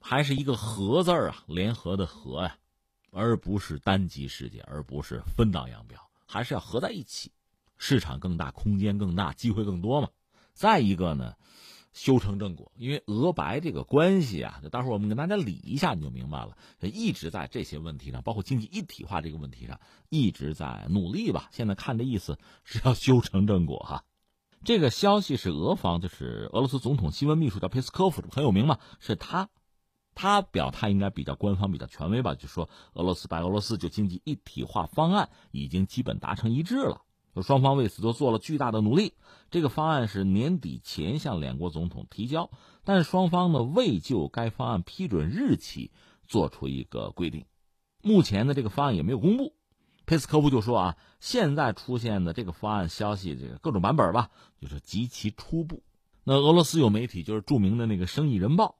[0.00, 2.56] 还是一个合字儿啊，联合的合呀。
[3.14, 7.30] 而不是单极世界，而不是分道扬镳，还是要合在一起，
[7.78, 10.08] 市场更大，空间更大，机会更多嘛。
[10.52, 11.34] 再一个呢，
[11.92, 16.56] 修成正果，因为俄白这个关系啊，待会儿我们跟大家理一下，你就明白了。
[16.80, 21.48] 一直在这些问题上，包括经济一体化这个问题上，一直在努力吧。
[21.52, 24.04] 现在看这意思是要修成正果哈。
[24.64, 29.50] 这个消息是俄方，就是俄罗斯总统新闻秘书叫佩斯科夫，很有名嘛，是他。
[30.14, 37.02] 他表态应该比较官方、比较权威吧，就说俄罗斯、白俄罗斯就经济一体化方案已经基本达成一致了，
[37.34, 39.14] 就双方为此都做了巨大的努力。
[39.50, 42.50] 这个方案是年底前向两国总统提交，
[42.84, 45.90] 但双方呢未就该方案批准日期
[46.26, 47.44] 做出一个规定。
[48.02, 49.54] 目前的这个方案也没有公布。
[50.06, 54.30] 佩斯科夫就说啊，现在出现的这个方案消息，这个各种版本吧，
[54.60, 55.82] 就是极其初步。
[56.24, 58.76] 那俄罗斯有媒体，就是著名的那个《生意人报》。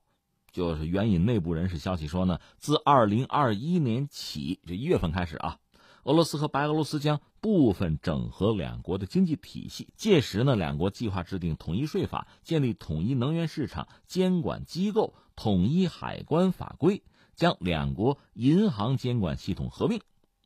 [0.55, 5.57] 就是援引内部人士消息说呢，自二零二一年起，这一月份开始啊，
[6.05, 9.89] 俄罗斯和白俄罗斯将部分整合两国的经济体系。
[9.97, 17.03] 届时呢，两国计划制定统一税法，建立统一能源市场监管机构，统一海关法规，
[17.35, 19.99] 将两国银行监管系统合并。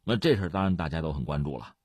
[0.04, 1.76] 那这事儿当然大家都很关注了。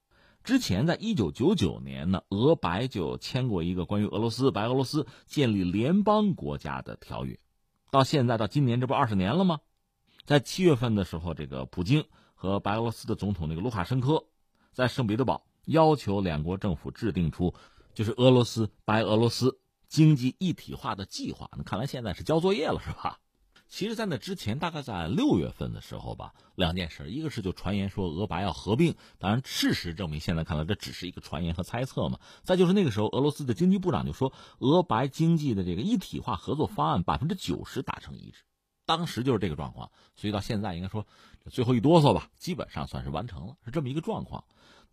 [0.44, 7.38] 之前在一九九九年呢，俄白就签过一个关于俄罗斯白俄罗斯建立联邦国家的条约，
[7.94, 9.60] 到现在到今年这不二十年了吗？
[10.24, 14.24] 在七月份的时候，这个普京和白俄罗斯的总统那个卢卡申科
[14.72, 17.54] 在圣彼得堡要求两国政府制定出
[17.94, 21.48] 就是俄罗斯白俄罗斯经济一体化的计划。
[21.56, 23.20] 那看来现在是交作业了，是吧？
[23.76, 32.20] 其实，在那之前，大概在六月份的时候吧，两件事，一个是就传言说俄白要合并，当然事实证明，现在看来这只是一个传言和猜测嘛。
[32.44, 38.44] 再就是那个时候，俄罗斯的经济部长就说，俄白经济的这个一体化合作方案百分之九十达成一致，
[38.86, 41.04] 当时就是这个状况，所以到现在应该说
[41.50, 44.44] 最后一哆嗦吧，基本上算是完成了，是这么一个状况。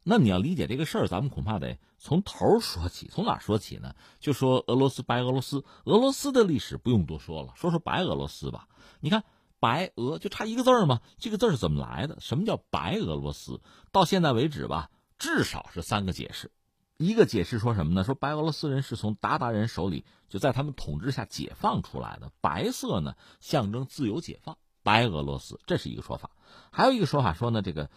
[0.04, 3.08] 那你要理解这个事儿，咱们恐怕得从头说起。
[3.08, 3.94] 从哪说起呢？
[4.20, 8.68] 就说俄罗斯白俄罗斯，俄罗斯的历史不用多说了，说说白俄罗斯吧。
[9.00, 9.24] 你看
[9.60, 12.18] 白俄就差一个字儿嘛，这个字是怎么来的？
[12.20, 13.62] 什么叫白俄罗斯？
[13.92, 14.90] 到现在为止吧，
[15.20, 16.52] 至少是三个解释。
[16.98, 18.04] 一个解释说什么呢？
[18.04, 26.32] 说白俄罗斯人是从鞑靼人手里就在他们统治下解放出来的，白色呢象征自由解放，白俄罗斯这是一个说法。
[26.72, 27.92] 还有一个说法说呢，这个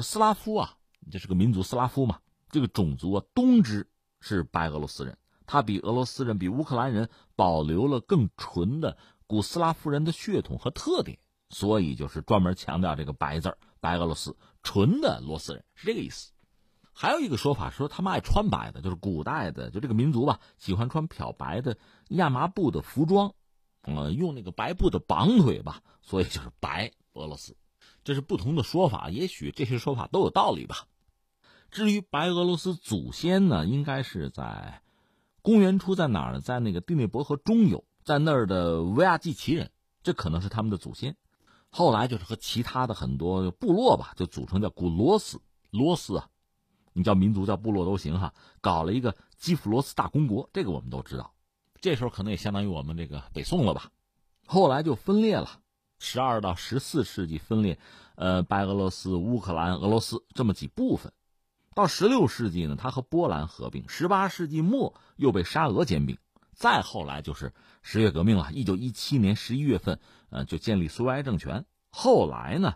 [0.00, 0.76] 斯拉夫啊。
[1.10, 2.20] 这是个民族斯拉夫嘛？
[2.50, 3.88] 这个种族啊，东支
[4.20, 8.96] 是白俄罗斯人，他比俄罗斯人、比乌克兰人保留了更纯的
[9.26, 11.18] 古斯拉夫人的血统和特点，
[11.50, 16.32] 所以就是专门强调这个“白”字白俄罗斯纯的罗斯人是这个意思。
[16.92, 21.78] 还有一个说法说他们爱穿白的，就是古代的就这个民族吧，喜欢穿漂白的
[22.08, 23.34] 亚麻布的服装，
[23.82, 27.56] 呃，用那个白布的绑腿吧，所以就是白俄罗斯。
[28.02, 30.86] 这是不同的说法，也许这些说法都有道理吧。
[31.70, 34.82] 至于白俄罗斯祖先呢，应该是在
[35.42, 36.40] 公元初在哪儿呢？
[36.40, 39.70] 在那个第聂伯河中游，在那儿的维亚季奇人，
[40.02, 41.16] 这可能是他们的祖先。
[41.70, 45.40] 后来就是和其他的很多部落吧，就组成叫古罗斯
[45.70, 46.28] 罗斯啊，
[46.94, 48.32] 你叫民族叫部落都行哈。
[48.62, 51.34] 搞了一个基辅罗斯大公国，这个我们都知道。
[51.80, 53.90] 这时候可能也相当于我们这个北宋了吧。
[54.46, 55.60] 后来就分裂了，
[55.98, 57.78] 十二到十四世纪分裂，
[58.16, 61.12] 呃，白俄罗斯、乌克兰、俄罗斯这么几部分。
[61.78, 66.16] 到十六世纪呢，他和波兰合并；十八世纪末又被沙俄兼并；
[66.52, 67.52] 再后来就是
[67.82, 68.50] 十月革命了。
[68.52, 70.00] 一九一七年十一月份，
[70.30, 71.66] 呃，就建立苏维埃政权。
[71.90, 72.74] 后来呢，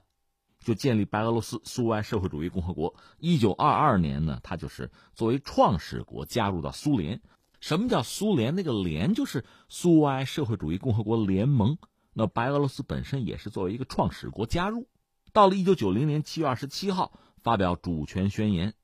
[0.60, 2.94] 就建立白俄罗斯苏维埃社会主义共和国。
[3.18, 7.20] 一九二二年呢，他就是作为创始国加入到苏联。
[7.58, 8.54] 什么叫苏联？
[8.54, 11.76] 那个“联”就是苏维埃社会主义共和国联盟。
[12.12, 14.86] 那白俄罗斯本身也是作为一个创始国加入。
[15.32, 18.74] 到了一九九零年七月二十七号，发表主权宣言。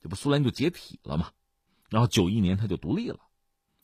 [0.00, 1.30] 这不苏联就解体了嘛，
[1.90, 3.18] 然后九一年他就独立了，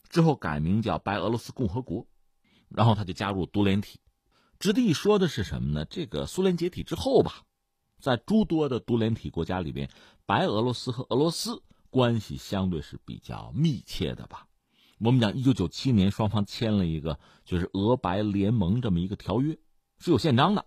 [0.09, 2.07] 之后改名叫白俄罗斯共和国，
[2.69, 3.99] 然后他就加入独联体。
[4.57, 5.85] 值得一说的是什么呢？
[5.85, 7.43] 这个苏联解体之后吧，
[7.99, 9.89] 在诸多的独联体国家里边，
[10.25, 14.47] 白俄罗斯和俄罗斯关系相对是比较密切的吧。
[14.99, 19.59] 我们讲一九九七年双方签了一个就是俄白联盟这么一个条约，
[19.99, 20.65] 是有宪章的。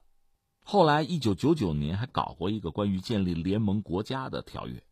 [0.62, 4.84] 后来一九九九年还搞过一个关于建立联盟国家的条约。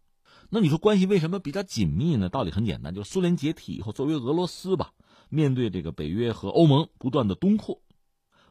[0.48, 2.28] 那你说关系为什么比较紧密呢？
[2.28, 4.92] 道理很简单，就是苏联解体以后，作为俄罗斯吧，
[5.28, 7.80] 面对这个北约和欧盟不断的东扩，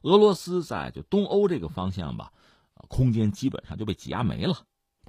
[0.01, 2.31] 俄罗斯在就东欧这个方向吧，
[2.89, 4.65] 空间基本上就被挤压没了。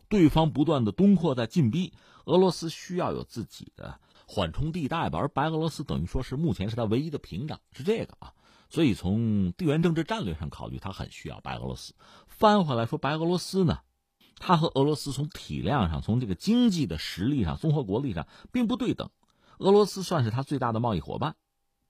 [0.09, 1.93] 对方不断的东扩在进逼，
[2.27, 8.33] 俄罗斯需要有自己的缓冲地带吧，而白俄罗斯等于说是目前是他唯一的屏障，是这个啊。
[8.71, 11.95] 所以从地缘政治战略上考虑，他很需要白俄罗斯。
[12.29, 13.81] 翻回来说，白俄罗斯呢？
[14.39, 19.11] 它和俄罗斯从体量上、从这个经济的实力上、综合国力上并不对等。
[19.59, 21.37] 俄罗斯算是它最大的贸易伙伴，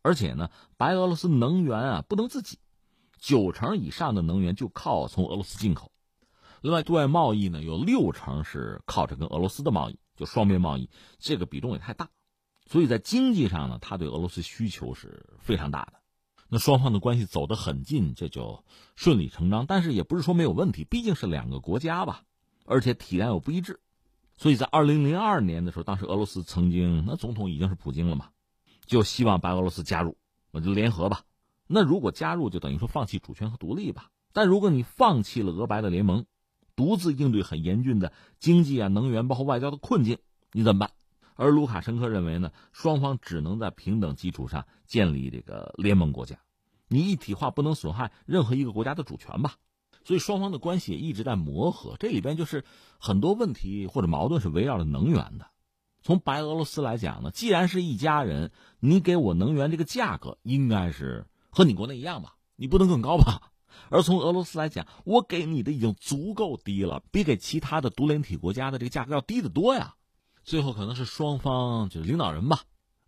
[0.03, 2.59] 而且呢，白俄罗斯能源啊不能自己，
[3.18, 5.90] 九成以上的能源就靠从俄罗斯进口。
[6.62, 10.88] 另外，对外贸易呢有六成是靠着跟俄罗斯的贸易，就双边贸易，
[11.18, 12.09] 这个比重也太大。
[12.68, 15.94] 所以在经济上呢，它对俄罗斯需求是非常大的。
[16.49, 19.66] 那双方的关系走得很近，这就顺理成章。
[19.66, 22.22] 但是也不是说没有问题，毕竟是两个国家吧。
[22.66, 23.80] 而且体量又不一致，
[24.36, 28.28] 所以在二零零二年的时候，当时俄罗斯曾经那总统已经是普京了嘛，
[28.84, 30.16] 就希望白俄罗斯加入，
[30.50, 31.22] 那就联合吧。
[31.66, 34.10] 那如果加入，就等于说放弃主权和独立吧。
[34.32, 36.26] 但如果你放弃了俄白的联盟，
[36.76, 40.18] 独自应对很严峻的经济啊、能源包括外交的困境，
[40.52, 40.90] 你怎么办？
[41.34, 46.38] 而卢卡申科认为呢，双方只能在平等基础上建立这个联盟国家，
[46.88, 49.56] 你一体化不能损害任何一个国家的主权吧。
[50.07, 52.64] 所以双方的关系也一直在磨合，这里边就是
[52.96, 55.50] 很多问题或者矛盾是围绕着能源的。
[56.00, 63.50] 从白俄罗斯来讲呢，既然是一家人，你给我能源这个价格应该是和你国内一样吧，你不能更高吧？
[63.90, 69.96] 而从俄罗斯来讲，我给你的已经足够低了，比给其他的独联体国家的这个价格要低得多呀。
[70.44, 72.61] 最后可能是双方就是领导人吧，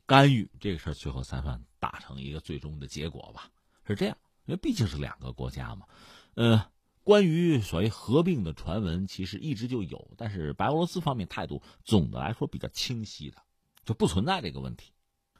[0.05, 3.49] 干预这个事儿，最后才算达成一个最终的结果吧。
[3.87, 5.87] 是这样，因为毕竟是两个国家嘛。
[6.35, 6.65] 呃，
[7.09, 13.39] 关于所谓合并的传闻，其实一直就有，但是白俄罗斯方面态度总的来说比较清晰的，
[13.87, 14.93] 就不存在这个问题。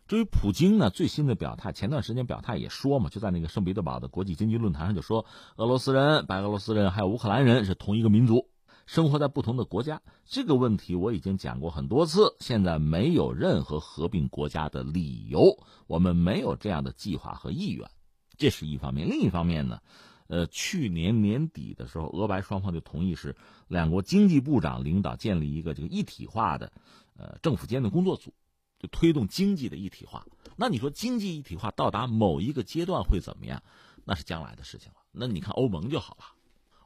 [0.07, 8.49] 至于普京呢，最新的表态，前段时间表态也说嘛，就在那个圣彼得堡的国际经济论坛上就说，俄罗斯人、白俄罗斯人还有乌克兰人是同一个民族，
[8.87, 10.01] 生活在不同的国家。
[10.25, 17.91] 这个问题我已经讲过很多次，现在没有任何合并国家的理由，我们没有这样的计划和意愿。
[18.39, 19.81] 这是一方面，另一方面呢，
[20.29, 26.73] 呃，去年年底的时候，俄白双方就同意是两国经济部长领导建立一个这个一体化的，
[27.17, 28.33] 呃，政府间的工作组。
[28.81, 30.25] 就推动经济的一体化，
[30.55, 33.61] 那你说经济一体化到达某一个阶段会怎么样？
[34.05, 34.99] 那是将来的事情了。
[35.11, 36.25] 那你看欧盟就好了，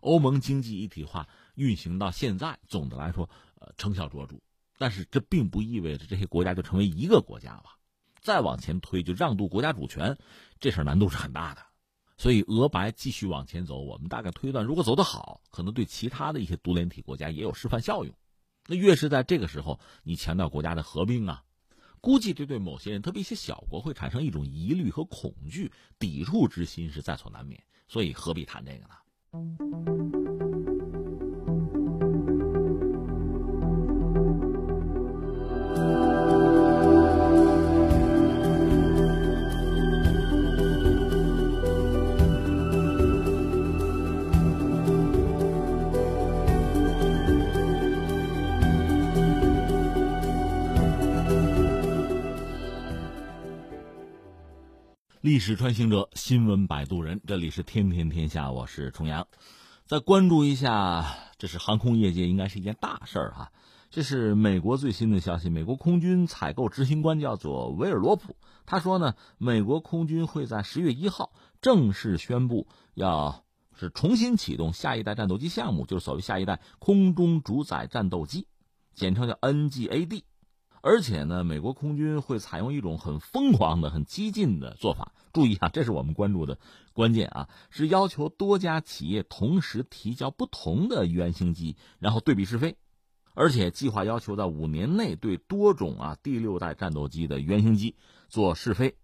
[0.01, 3.29] 欧盟经济一体化运行到现在，总的来说，
[3.61, 4.37] 呃，成效卓著。
[4.79, 7.65] 但是这并不意味着这些国家就成为一个国家了？
[8.23, 10.17] 再往前推，就让渡国家主权，
[10.59, 11.61] 这事儿难度是很大的。
[12.23, 18.15] 所以俄白继续往前走，我们大概推断，如果走得好，可能对其他的一些独联体国家也有示范效用。
[18.69, 21.43] 那越是在这个时候，你强调国家的合并啊。
[22.01, 27.61] 估计这对某些人，特别一些小国，会产生一种疑虑和恐惧、抵触之心是在所难免。
[27.89, 30.22] 所以何必谈这个呢？
[55.23, 59.29] 历史穿行者，新闻摆渡人，这里是天天天下，我是重阳。
[59.87, 63.53] 再关注一下，这是航空业界应该是一件大事儿哈。
[63.89, 68.35] 这是美国最新的消息，美国空军采购执行官叫做维尔罗普，
[68.67, 73.45] 他说呢，美国空军会在十月一号正式宣布，要
[73.79, 78.49] 是重新启动下一代战斗机项目，就是所谓下一代空中主宰战斗机，
[78.93, 80.25] 简称叫 NGAD。
[80.83, 85.13] 而且呢，美国空军会采用一种很疯狂的、很激进的做法。
[85.33, 86.59] 注意啊，这是我们关注的
[86.93, 92.77] 关键啊，是要求多家企业同时提交不同的原型机，然后对比试飞。
[93.33, 97.95] 而且计划要求在五年内对多种啊第六代战斗机的原型机
[98.29, 98.97] 做试飞。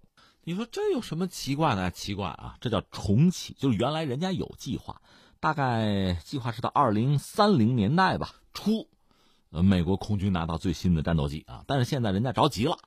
[0.45, 1.91] 你说这有什么奇怪的？
[1.91, 5.01] 奇怪啊，这叫重启，就是原来人家有计划，
[5.41, 8.89] 大概计划是到二零三零年代吧初。
[9.51, 12.79] 呃，美国空军拿到最新的战斗机啊，但是现在人家着急了，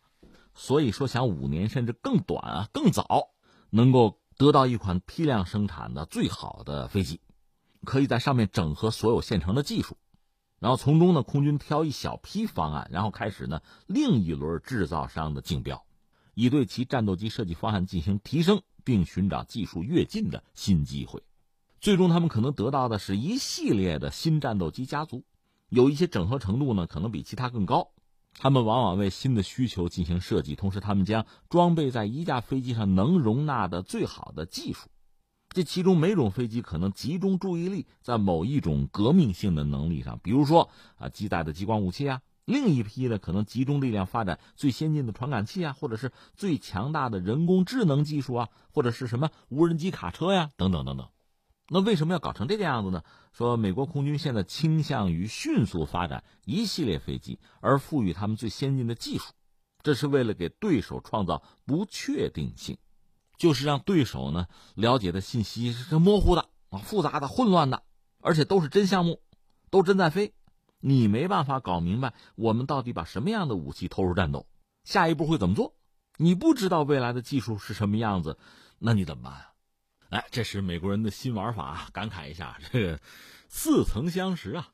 [0.54, 3.32] 所以说想五年甚至更短啊、更早，
[3.72, 7.20] 能够得到一款批量生产的最好的飞机，
[7.84, 9.98] 可以在上面整合所有现成的技术，
[10.60, 15.84] 然后从中呢，空军挑一小批方案，然后开始呢另一轮制造商的竞标，
[16.36, 21.24] 以对其战斗机设计方案进行提升，并寻找技术跃进的新机会，
[21.80, 25.24] 最终他们可能得到的是一系列的新战斗机家族。
[25.72, 27.92] 有一些整合程度呢，可能比其他更高。
[28.34, 34.90] 他们往往为新的需求进行设计，同时他们将装备在一架飞机上能容纳的最好的技术。
[35.48, 51.08] 这其中每种飞机可能集中注意力在某一种革命性的能力上，比如说啊，机载的激光武器啊；另一批呢，可能集中力量发展最先进的传感器啊，或者是最强大的人工智能技术啊，或者是什么无人机卡车呀，等等等等。
[51.74, 53.02] 那为什么要搞成这个样子呢？
[53.32, 59.32] 说美国空军现在倾向于迅速发展一系列飞机，而赋予他们最先进的技术，
[59.82, 62.78] 这是为了给对手创造不确定性，
[63.38, 67.84] 就是让对手呢了解的信息是模糊的啊、复杂的、混乱的，
[68.20, 69.22] 而且都是真项目，
[69.70, 70.34] 都真在飞，
[70.82, 74.46] 你没办法搞明白我们到底把什么样的武器投入战斗，
[74.84, 75.74] 下一步会怎么做，
[76.18, 78.38] 你不知道未来的技术是什么样子，
[78.78, 79.51] 那你怎么办啊？
[80.12, 83.00] 哎，这是美国人的新玩法，感慨一下，这个
[83.48, 84.68] 似曾相识啊。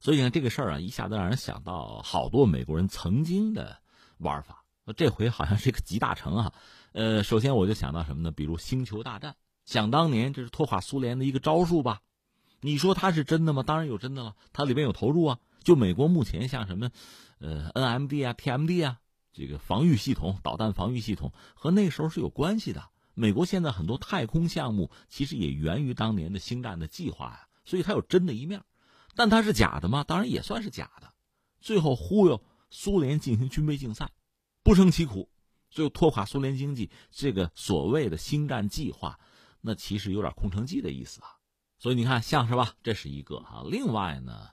[0.00, 3.78] 所以呢，这个事儿啊，一下子让人想到好多美国人曾经的
[4.18, 4.64] 玩法。
[4.96, 6.52] 这回好像是一个集大成啊。
[6.90, 8.32] 呃，首先我就想到什么呢？
[8.32, 9.32] 比如《星球大战》，
[9.64, 12.00] 想当年这是拖垮苏联的一个招数吧？
[12.60, 13.62] 你说它是真的吗？
[13.62, 15.38] 当然有真的了，它里面有投入啊。
[15.62, 16.90] 就美国目前像什么，
[17.38, 18.98] 呃，NMD 啊、TMD 啊，
[19.32, 22.88] 这个防御系统、导弹防御系统和那时候是有关系的。
[23.20, 28.62] 美国现在很多太空项目其实也源于当年的星战的计划呀，所以它有真的一面，
[29.14, 30.04] 但它是假的吗？
[30.04, 31.12] 当然也算是假的。
[31.60, 34.10] 最后忽悠苏联进行军备竞赛，
[34.62, 35.28] 不胜其苦，
[35.68, 36.90] 最后拖垮苏联经济。
[37.10, 39.20] 这个所谓的星战计划，
[39.60, 41.28] 那其实有点空城计的意思啊。
[41.78, 43.62] 所以你看，像是吧，这是一个哈。
[43.70, 44.48] 另外呢，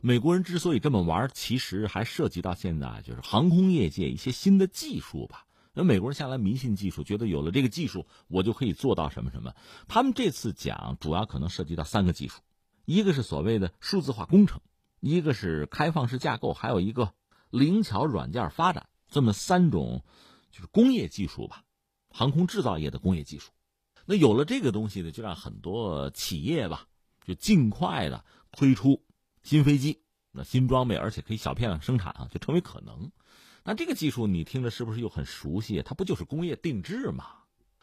[0.00, 5.44] 美国人之所以这么玩，其实还涉及到现在就是航空业界一些新的技术吧。
[5.74, 9.54] 那美国人向来迷信技术，觉得有了这个技术，我就可以做到什么什么。
[9.88, 12.42] 他们这次讲主要可能涉及到三个技术，
[12.84, 14.60] 一个是所谓的数字化工程，
[15.00, 17.14] 一个是开放式架构，还有一个
[17.48, 20.04] 灵巧软件发展，这么三种
[20.50, 21.64] 就是工业技术吧，
[22.10, 23.50] 航空制造业的工业技术。
[24.04, 26.86] 那有了这个东西呢，就让很多企业吧，
[27.24, 29.02] 就尽快的推出
[29.42, 30.02] 新飞机、
[30.32, 33.10] 那新装备，而且可以小批量生产啊，就成为可能。
[33.64, 35.82] 那这个技术你听着是不是又很熟悉？
[35.82, 37.26] 它不就是工业定制吗？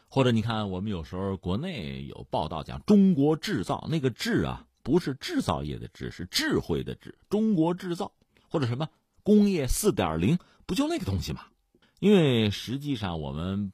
[0.08, 7.16] 或者你看，我们有时候国内有报道讲中国制造，那个“制”啊，不是制造业的“制”，是智慧的“智”。
[7.30, 8.12] 中国制造
[8.48, 8.88] 或者什么
[9.22, 11.42] 工业四点零，不就那个东西吗？
[12.00, 13.72] 因为实际上我们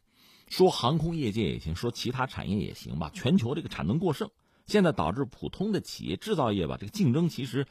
[0.48, 3.10] 说航空业界也行，说其他产业也行吧。
[3.14, 4.30] 全球这个产能过剩，
[4.66, 7.66] 现在导致普通的企业制造业吧，这个竞争其实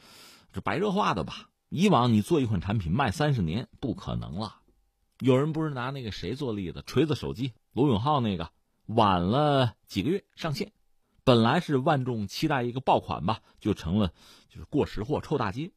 [0.52, 1.48] 是白热化的吧。
[1.68, 4.60] 以往你做一款产品卖三十年不可能了，
[5.18, 6.84] 有人不是拿那个谁做例子？
[6.86, 8.50] 锤子手机罗永浩那个
[8.86, 10.72] 晚了几个月上线，
[11.24, 14.12] 本来是万众期待一个爆款吧，就成了
[14.48, 15.72] 就是过时货臭大街，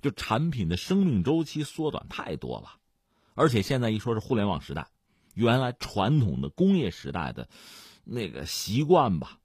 [0.00, 2.74] 就产品的生命周期缩短太多了，
[3.34, 4.88] 而且现在一说是互联网时代，
[5.34, 7.48] 原来传统的工业时代的
[8.02, 9.38] 那个习惯吧，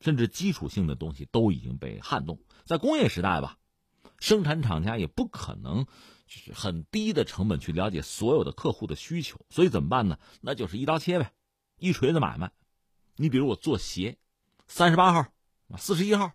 [0.00, 3.56] 甚至基础性的东西都已经被撼动，在工业时代吧。
[4.20, 5.84] 生产厂家也不可能
[6.26, 10.18] 就是很低的成本去了解所有的客户的需求，所以怎么办呢？
[10.40, 11.32] 那就是一刀切呗，
[11.78, 12.52] 一锤子买卖。
[13.16, 14.16] 你比如我做鞋，
[14.68, 15.26] 三十八号、
[15.76, 16.30] 四十一号，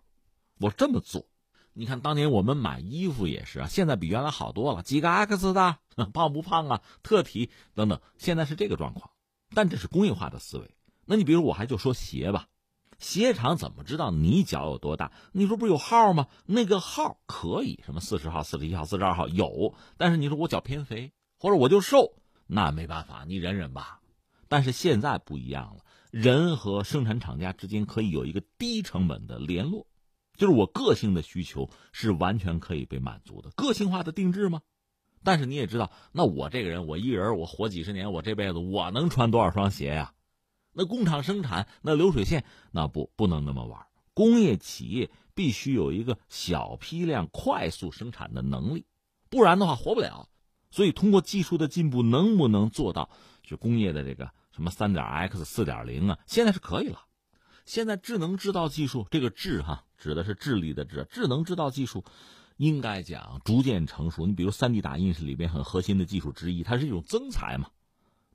[0.58, 1.26] 我这么做。
[1.72, 5.78] 你看当年我们买衣服也是啊，现在比原来好多了，几个 X 的，
[6.12, 9.10] 胖不胖啊，特体等等，现在是这个状况。
[9.54, 10.74] 但这是工业化的思维。
[11.04, 12.48] 那你比如我还就说鞋吧。
[12.98, 15.12] 鞋厂怎么知道你脚有多大？
[15.32, 16.26] 你说不是有号吗？
[16.46, 22.14] 那个号可以什么四十号、四十一号、四十二号有，但是你说我脚偏肥，或者我就瘦，
[22.46, 24.00] 那没办法，你忍忍吧。
[24.48, 29.86] 但是现在不一样了，人和生产厂家之间可以有一个低成本的联络，
[30.36, 34.60] 就是我个性的需求是完全可以被满足的，个性化的定制吗？
[35.24, 40.12] 但是你也知道，那我这个人，我一人，我活几十年，我这辈子我能穿多少双鞋呀？
[40.76, 48.84] 那工厂生产那流水线那不不能那么玩，工业企业必须有一个小批量快速生产的能力，
[49.30, 50.28] 不然的话活不了。
[50.70, 53.08] 所以通过技术的进步，能不能做到
[53.42, 56.18] 就工业的这个什么三点 X、四点零啊？
[56.26, 57.00] 现在是可以了。
[57.64, 62.04] 现在智能制造技术这个智哈指的是智力的智，智能制造技术
[62.58, 64.26] 应该讲逐渐成熟。
[64.26, 67.70] 你比如三 D 打印是里边很核心的技术之一，它是一种增材嘛。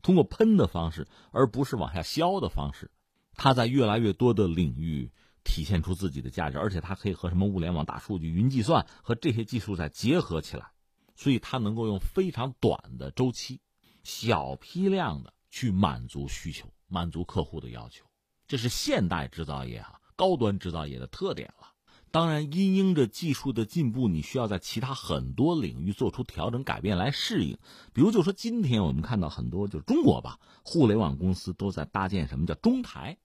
[0.02, 2.92] 通过喷的方式，而不是往下削的方式，
[3.36, 5.12] 它在越来越多的领域
[5.44, 10.72] 体现出自己的价值，而且它可以和什么物联网、大数据、云计算和这些技术再结合起来，
[11.16, 13.62] 所以它能够用非常短的周期、
[14.04, 18.06] 小批量的去满足需求、满足客户的要求，
[18.48, 21.71] 这是现代制造业哈高端制造业的特点了。
[22.12, 27.58] 当然，因应着技术的进步，你需要在其他很多领域做出调整、改变来适应。
[27.94, 33.18] 比如，就说今天我们看到很多，就是中国吧，互联网公司都在搭建什么叫中台，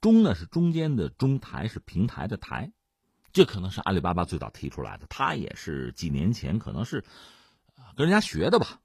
[0.00, 2.72] 中呢是中间的中台是平台的台，
[3.32, 7.04] 这可能是阿里巴巴最早提出来的，它也是几年前可能是
[7.96, 8.80] 跟人家学的吧，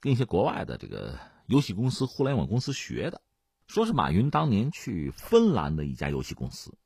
[0.00, 3.22] 跟一些国外的这个游戏公司、互联网公司学的，
[3.68, 6.76] 说是马云当年去芬兰的一家游戏公司。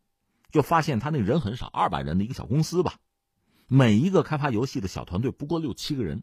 [0.51, 2.97] 就发现他那人很少，二百人的一个小公司吧，
[3.67, 6.23] 每一个开发游戏的小团队不过六七个人，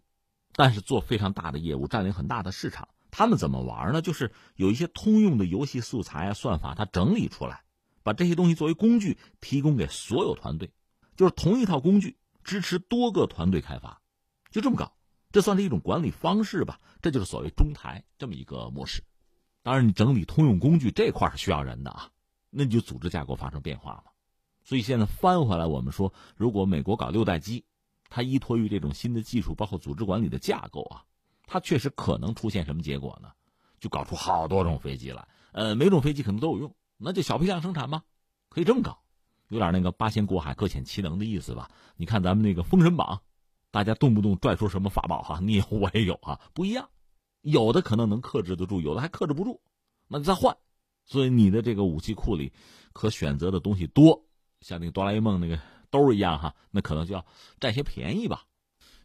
[0.54, 2.90] 但是做非常大的业务，占领很大的市场。
[3.10, 4.02] 他们怎么玩呢？
[4.02, 7.64] 就是有一些通用的游戏素材啊、算法，他整理出来，
[8.04, 10.72] 把这些东西作为工具提供给所有团队，
[11.16, 14.02] 就是同一套工具支持多个团队开发，
[14.52, 14.94] 就这么搞。
[15.32, 16.80] 这算是一种管理方式吧？
[17.02, 19.04] 这就是所谓中台这么一个模式。
[19.62, 22.10] 当然，你整理通用工具这块是需要人的啊，
[22.50, 24.12] 那你就组织架构发生变化嘛。
[24.68, 27.64] 所以现在翻回来，我们说，如果美国搞六代机，
[28.10, 31.06] 它依托于这种新的技术，包括组织管理的架构啊，
[31.46, 33.32] 它确实可能出现什么结果呢？
[33.80, 38.04] 就搞出好多种飞机来，呃，每种飞机可能都有用，那就小批量生产吧，
[38.50, 39.00] 可以这么搞，
[39.48, 41.72] 有点那个八仙过海各显其能的意思吧？
[41.96, 43.22] 你看咱们那个封神榜，
[43.72, 46.90] 大家动不动拽出什么法宝哈，你有我也有啊，不一样，
[47.40, 49.62] 有的可能能克制得住，有的还克制不住，
[50.10, 50.58] 那你再换，
[51.06, 52.52] 所以你的这个武器库里
[52.92, 54.26] 可选择的东西多。
[54.62, 57.26] 像那个哆啦 A 梦那个兜一样哈，那可能就要
[57.60, 58.44] 占些便宜吧。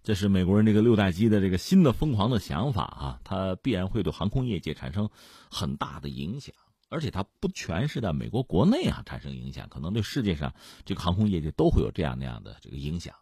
[0.02, 5.08] 这是美国人这个六代机的这个新的疯狂的想法啊，它必然会对航空业界产生
[5.50, 6.54] 很大的影响。
[6.88, 10.52] 而且它不全是在美国国内啊产生影响，可能对世界上
[10.84, 13.14] 这个航空业界都会有这样那样的这个影响。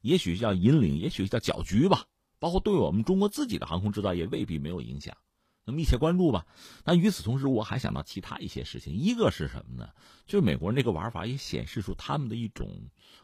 [0.00, 2.04] 也许叫引领，也许叫搅局吧。
[2.38, 5.14] 包括对我们中国自己的航空制造业未必没有影响，
[5.70, 6.46] 密切关注吧。
[6.84, 8.94] 但与此同时，我还想到其他一些事情。
[8.94, 9.90] 一个是什么呢？
[10.26, 12.68] 就是美国人这个玩法也显示出他们的一种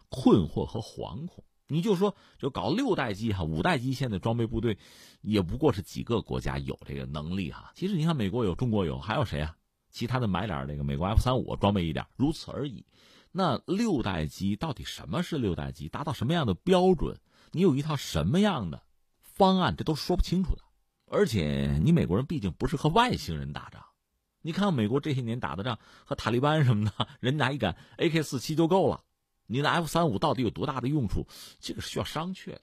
[0.09, 1.45] 困惑和惶恐。
[1.69, 4.79] 你就说，就搞六代机哈，五代机现在装备部队
[5.21, 7.73] 也不过是几个国家有这个能力哈。
[7.75, 9.57] 其实你看，美国有，中国有，还有谁啊？
[9.91, 12.87] 其他的买点这个美国 F 三五装备一点，如此而已。
[13.33, 15.89] 那六代机到底什么是六代机？
[15.89, 17.19] 达到什么样的标准？
[17.51, 18.83] 你有一套什么样的？
[19.21, 20.63] 方案这都说不清楚的，
[21.09, 23.83] 而且你美国人毕竟不是和外星人打仗，
[24.43, 29.03] 你看美国这些年打的仗和塔利班什么的，人拿一杆 AK 四七就够了，
[29.47, 31.27] 你的 F 三五到底有多大的用处？
[31.61, 32.63] 这个是需要商榷的。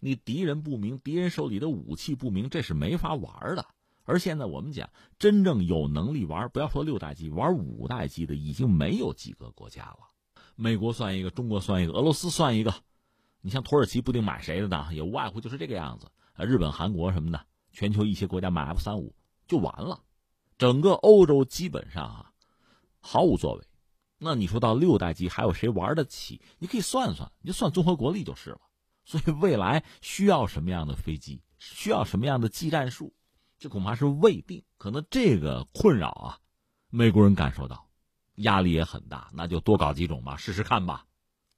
[0.00, 3.66] 你敌人不明，敌人手里的武器不明，这是没法玩的。
[4.04, 9.98] 而现在我们讲，真正有能力玩，不要说六代机，玩五代机的已经没有几个国家了。
[10.56, 12.74] 美国算一个，中国算一个，俄罗斯算一个。
[13.42, 14.88] 你像土耳其不定买谁的呢？
[14.92, 16.10] 也无外乎就是这个样子。
[16.36, 19.14] 日本、韩国什么的，全球一些国家买 F 三五
[19.46, 20.02] 就完了，
[20.58, 22.32] 整个欧洲基本上啊
[23.00, 23.64] 毫无作为。
[24.18, 26.40] 那你说到六代机还有谁玩得起？
[26.58, 28.60] 你可以算算，你就算综合国力就是了。
[29.04, 33.12] 所以未来需要什么样的飞机，需要什么样的技战术，
[33.58, 34.62] 这恐怕是未定。
[34.78, 36.38] 可能这个困扰啊，
[36.88, 37.88] 美国人感受到，
[38.36, 39.28] 压力也很大。
[39.32, 41.04] 那就多搞几种吧，试试看吧。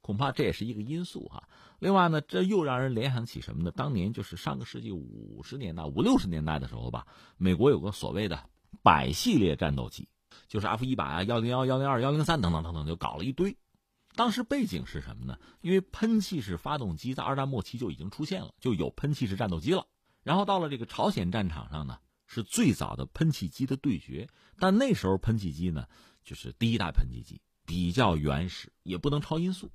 [0.05, 1.49] 恐怕这也是一个因素哈。
[1.79, 3.71] 另外呢，这又让人联想起什么呢？
[3.71, 8.47] 当年就是上个世纪五十年代、五六十年代的时候吧，美国有个所谓的
[8.83, 10.07] 百系列战斗机，
[10.47, 13.57] 就是 F 一百啊、幺零幺、幺零二、幺零三等等等等，就搞了一堆。
[14.13, 15.39] 当时背景是什么呢？
[15.61, 19.87] 因为喷气式发动机在二战末期就已经出现了，就有喷气式战斗机了。
[20.21, 21.97] 然后到了这个朝鲜战场上呢，
[22.27, 24.29] 是最早的喷气机的对决。
[24.59, 25.87] 但那时候喷气机呢，
[26.23, 29.71] 就是第一代喷气机，比较原始，也不能超音速。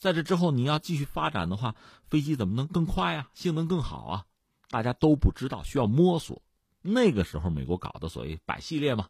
[0.00, 1.74] 在这之后，你要继续发展的话，
[2.08, 3.28] 飞机怎么能更快啊？
[3.34, 4.24] 性能更好啊？
[4.70, 6.40] 大家都不知道，需要摸索。
[6.80, 9.08] 那个时候，美国搞的所谓百系列嘛，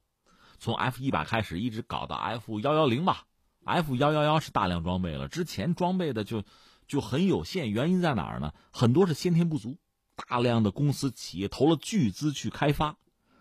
[0.59, 3.25] 从 F 一百开始，一直搞到 F 幺幺零吧。
[3.65, 6.43] F 幺幺幺是大量装备了，之前装备的就
[6.89, 7.71] 就很有限。
[7.71, 8.53] 原因在哪儿呢？
[8.73, 9.79] 很多是先天不足，
[10.17, 12.97] 大量的公司企业投了巨资去开发，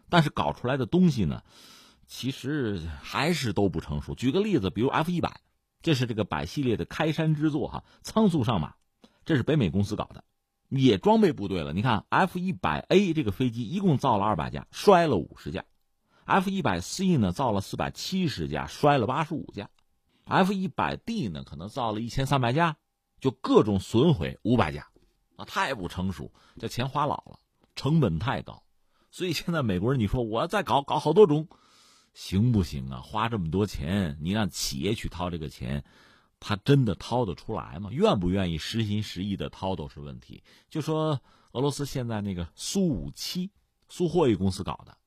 [0.07, 1.41] 但是搞出来的东西呢，
[2.05, 4.13] 其实还是都不成熟。
[4.13, 5.41] 举个例子，比如 F 一百。
[5.81, 8.75] 这是这个百系列的开山之作哈，仓促上马，
[9.23, 10.25] 这是北美公司搞的，
[10.67, 11.71] 也装备部队了。
[11.71, 15.63] 你看 F 一百 A 这个飞机一共造了二百架，摔了五十架
[16.25, 19.69] ；F 一百 C 呢造了四百七十架，摔了八十五架
[20.25, 22.75] ；F 一百 D 呢可能造了一千三百架，
[23.21, 24.89] 就各种损毁五百架，
[25.37, 27.39] 啊，太不成熟，这钱花老了，
[27.75, 28.63] 成本太高，
[29.11, 31.47] 所以现在美国人你说我要再搞搞好多种。
[32.13, 32.99] 行不行啊？
[33.01, 35.83] 花这么多钱，你让企业去掏这个钱，
[36.39, 37.89] 他真的掏得出来吗？
[37.91, 40.43] 愿不愿意实心实意的掏都是问题。
[40.69, 43.51] 就说俄罗斯现在那个苏五七，
[43.87, 44.97] 苏霍伊公司搞的，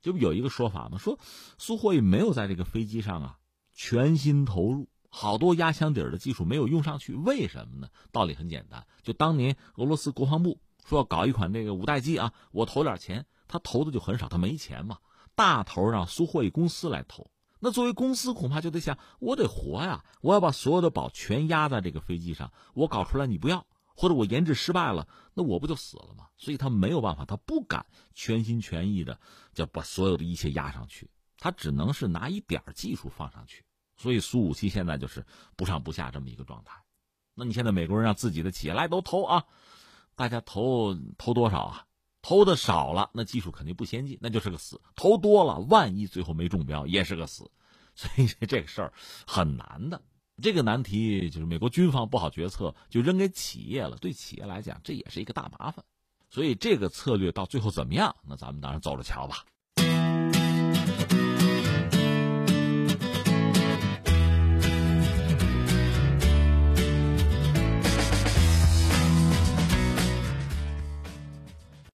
[0.00, 1.18] 就有一个说法嘛，说
[1.58, 3.38] 苏霍伊没有在这个飞机上啊
[3.72, 7.14] 全心投入，好多压箱底儿的技术没有用上去。
[7.14, 7.88] 为什么呢？
[8.10, 14.98] 道理很简单，就当年俄罗斯国防部说要搞一款这个五代机啊，我投点钱，他投的就很少，他没钱嘛。
[15.34, 23.66] 大头让苏霍伊公司来投，那作为公司恐怕就得想，我得活呀，我要把所有的宝全压在这个飞机上，我搞出来你不要，
[23.96, 26.26] 或者我研制失败了，那我不就死了吗？
[26.36, 29.18] 所以他没有办法，他不敢全心全意的
[29.54, 31.08] 就把所有的一切压上去，
[31.38, 33.64] 他只能是拿一点技术放上去。
[33.96, 35.24] 所以苏五七现在就是
[35.54, 36.82] 不上不下这么一个状态。
[37.34, 39.44] 那你现在美国人让自己的企业来都投啊，
[40.16, 41.86] 大家投投多少啊？
[42.22, 47.50] 投的少了，那技术肯定不先进，那就是个死；投多了，万一最后没中标，也是个死。
[47.94, 48.92] 所以这个事儿
[49.26, 50.00] 很难的。
[50.40, 53.96] 这个难题就是美国军方不好决策，就扔给企业了。
[53.98, 55.84] 对企业来讲，这也是一个大麻烦。
[56.30, 58.16] 所以这个策略到最后怎么样？
[58.26, 59.44] 那咱们当然走着瞧吧。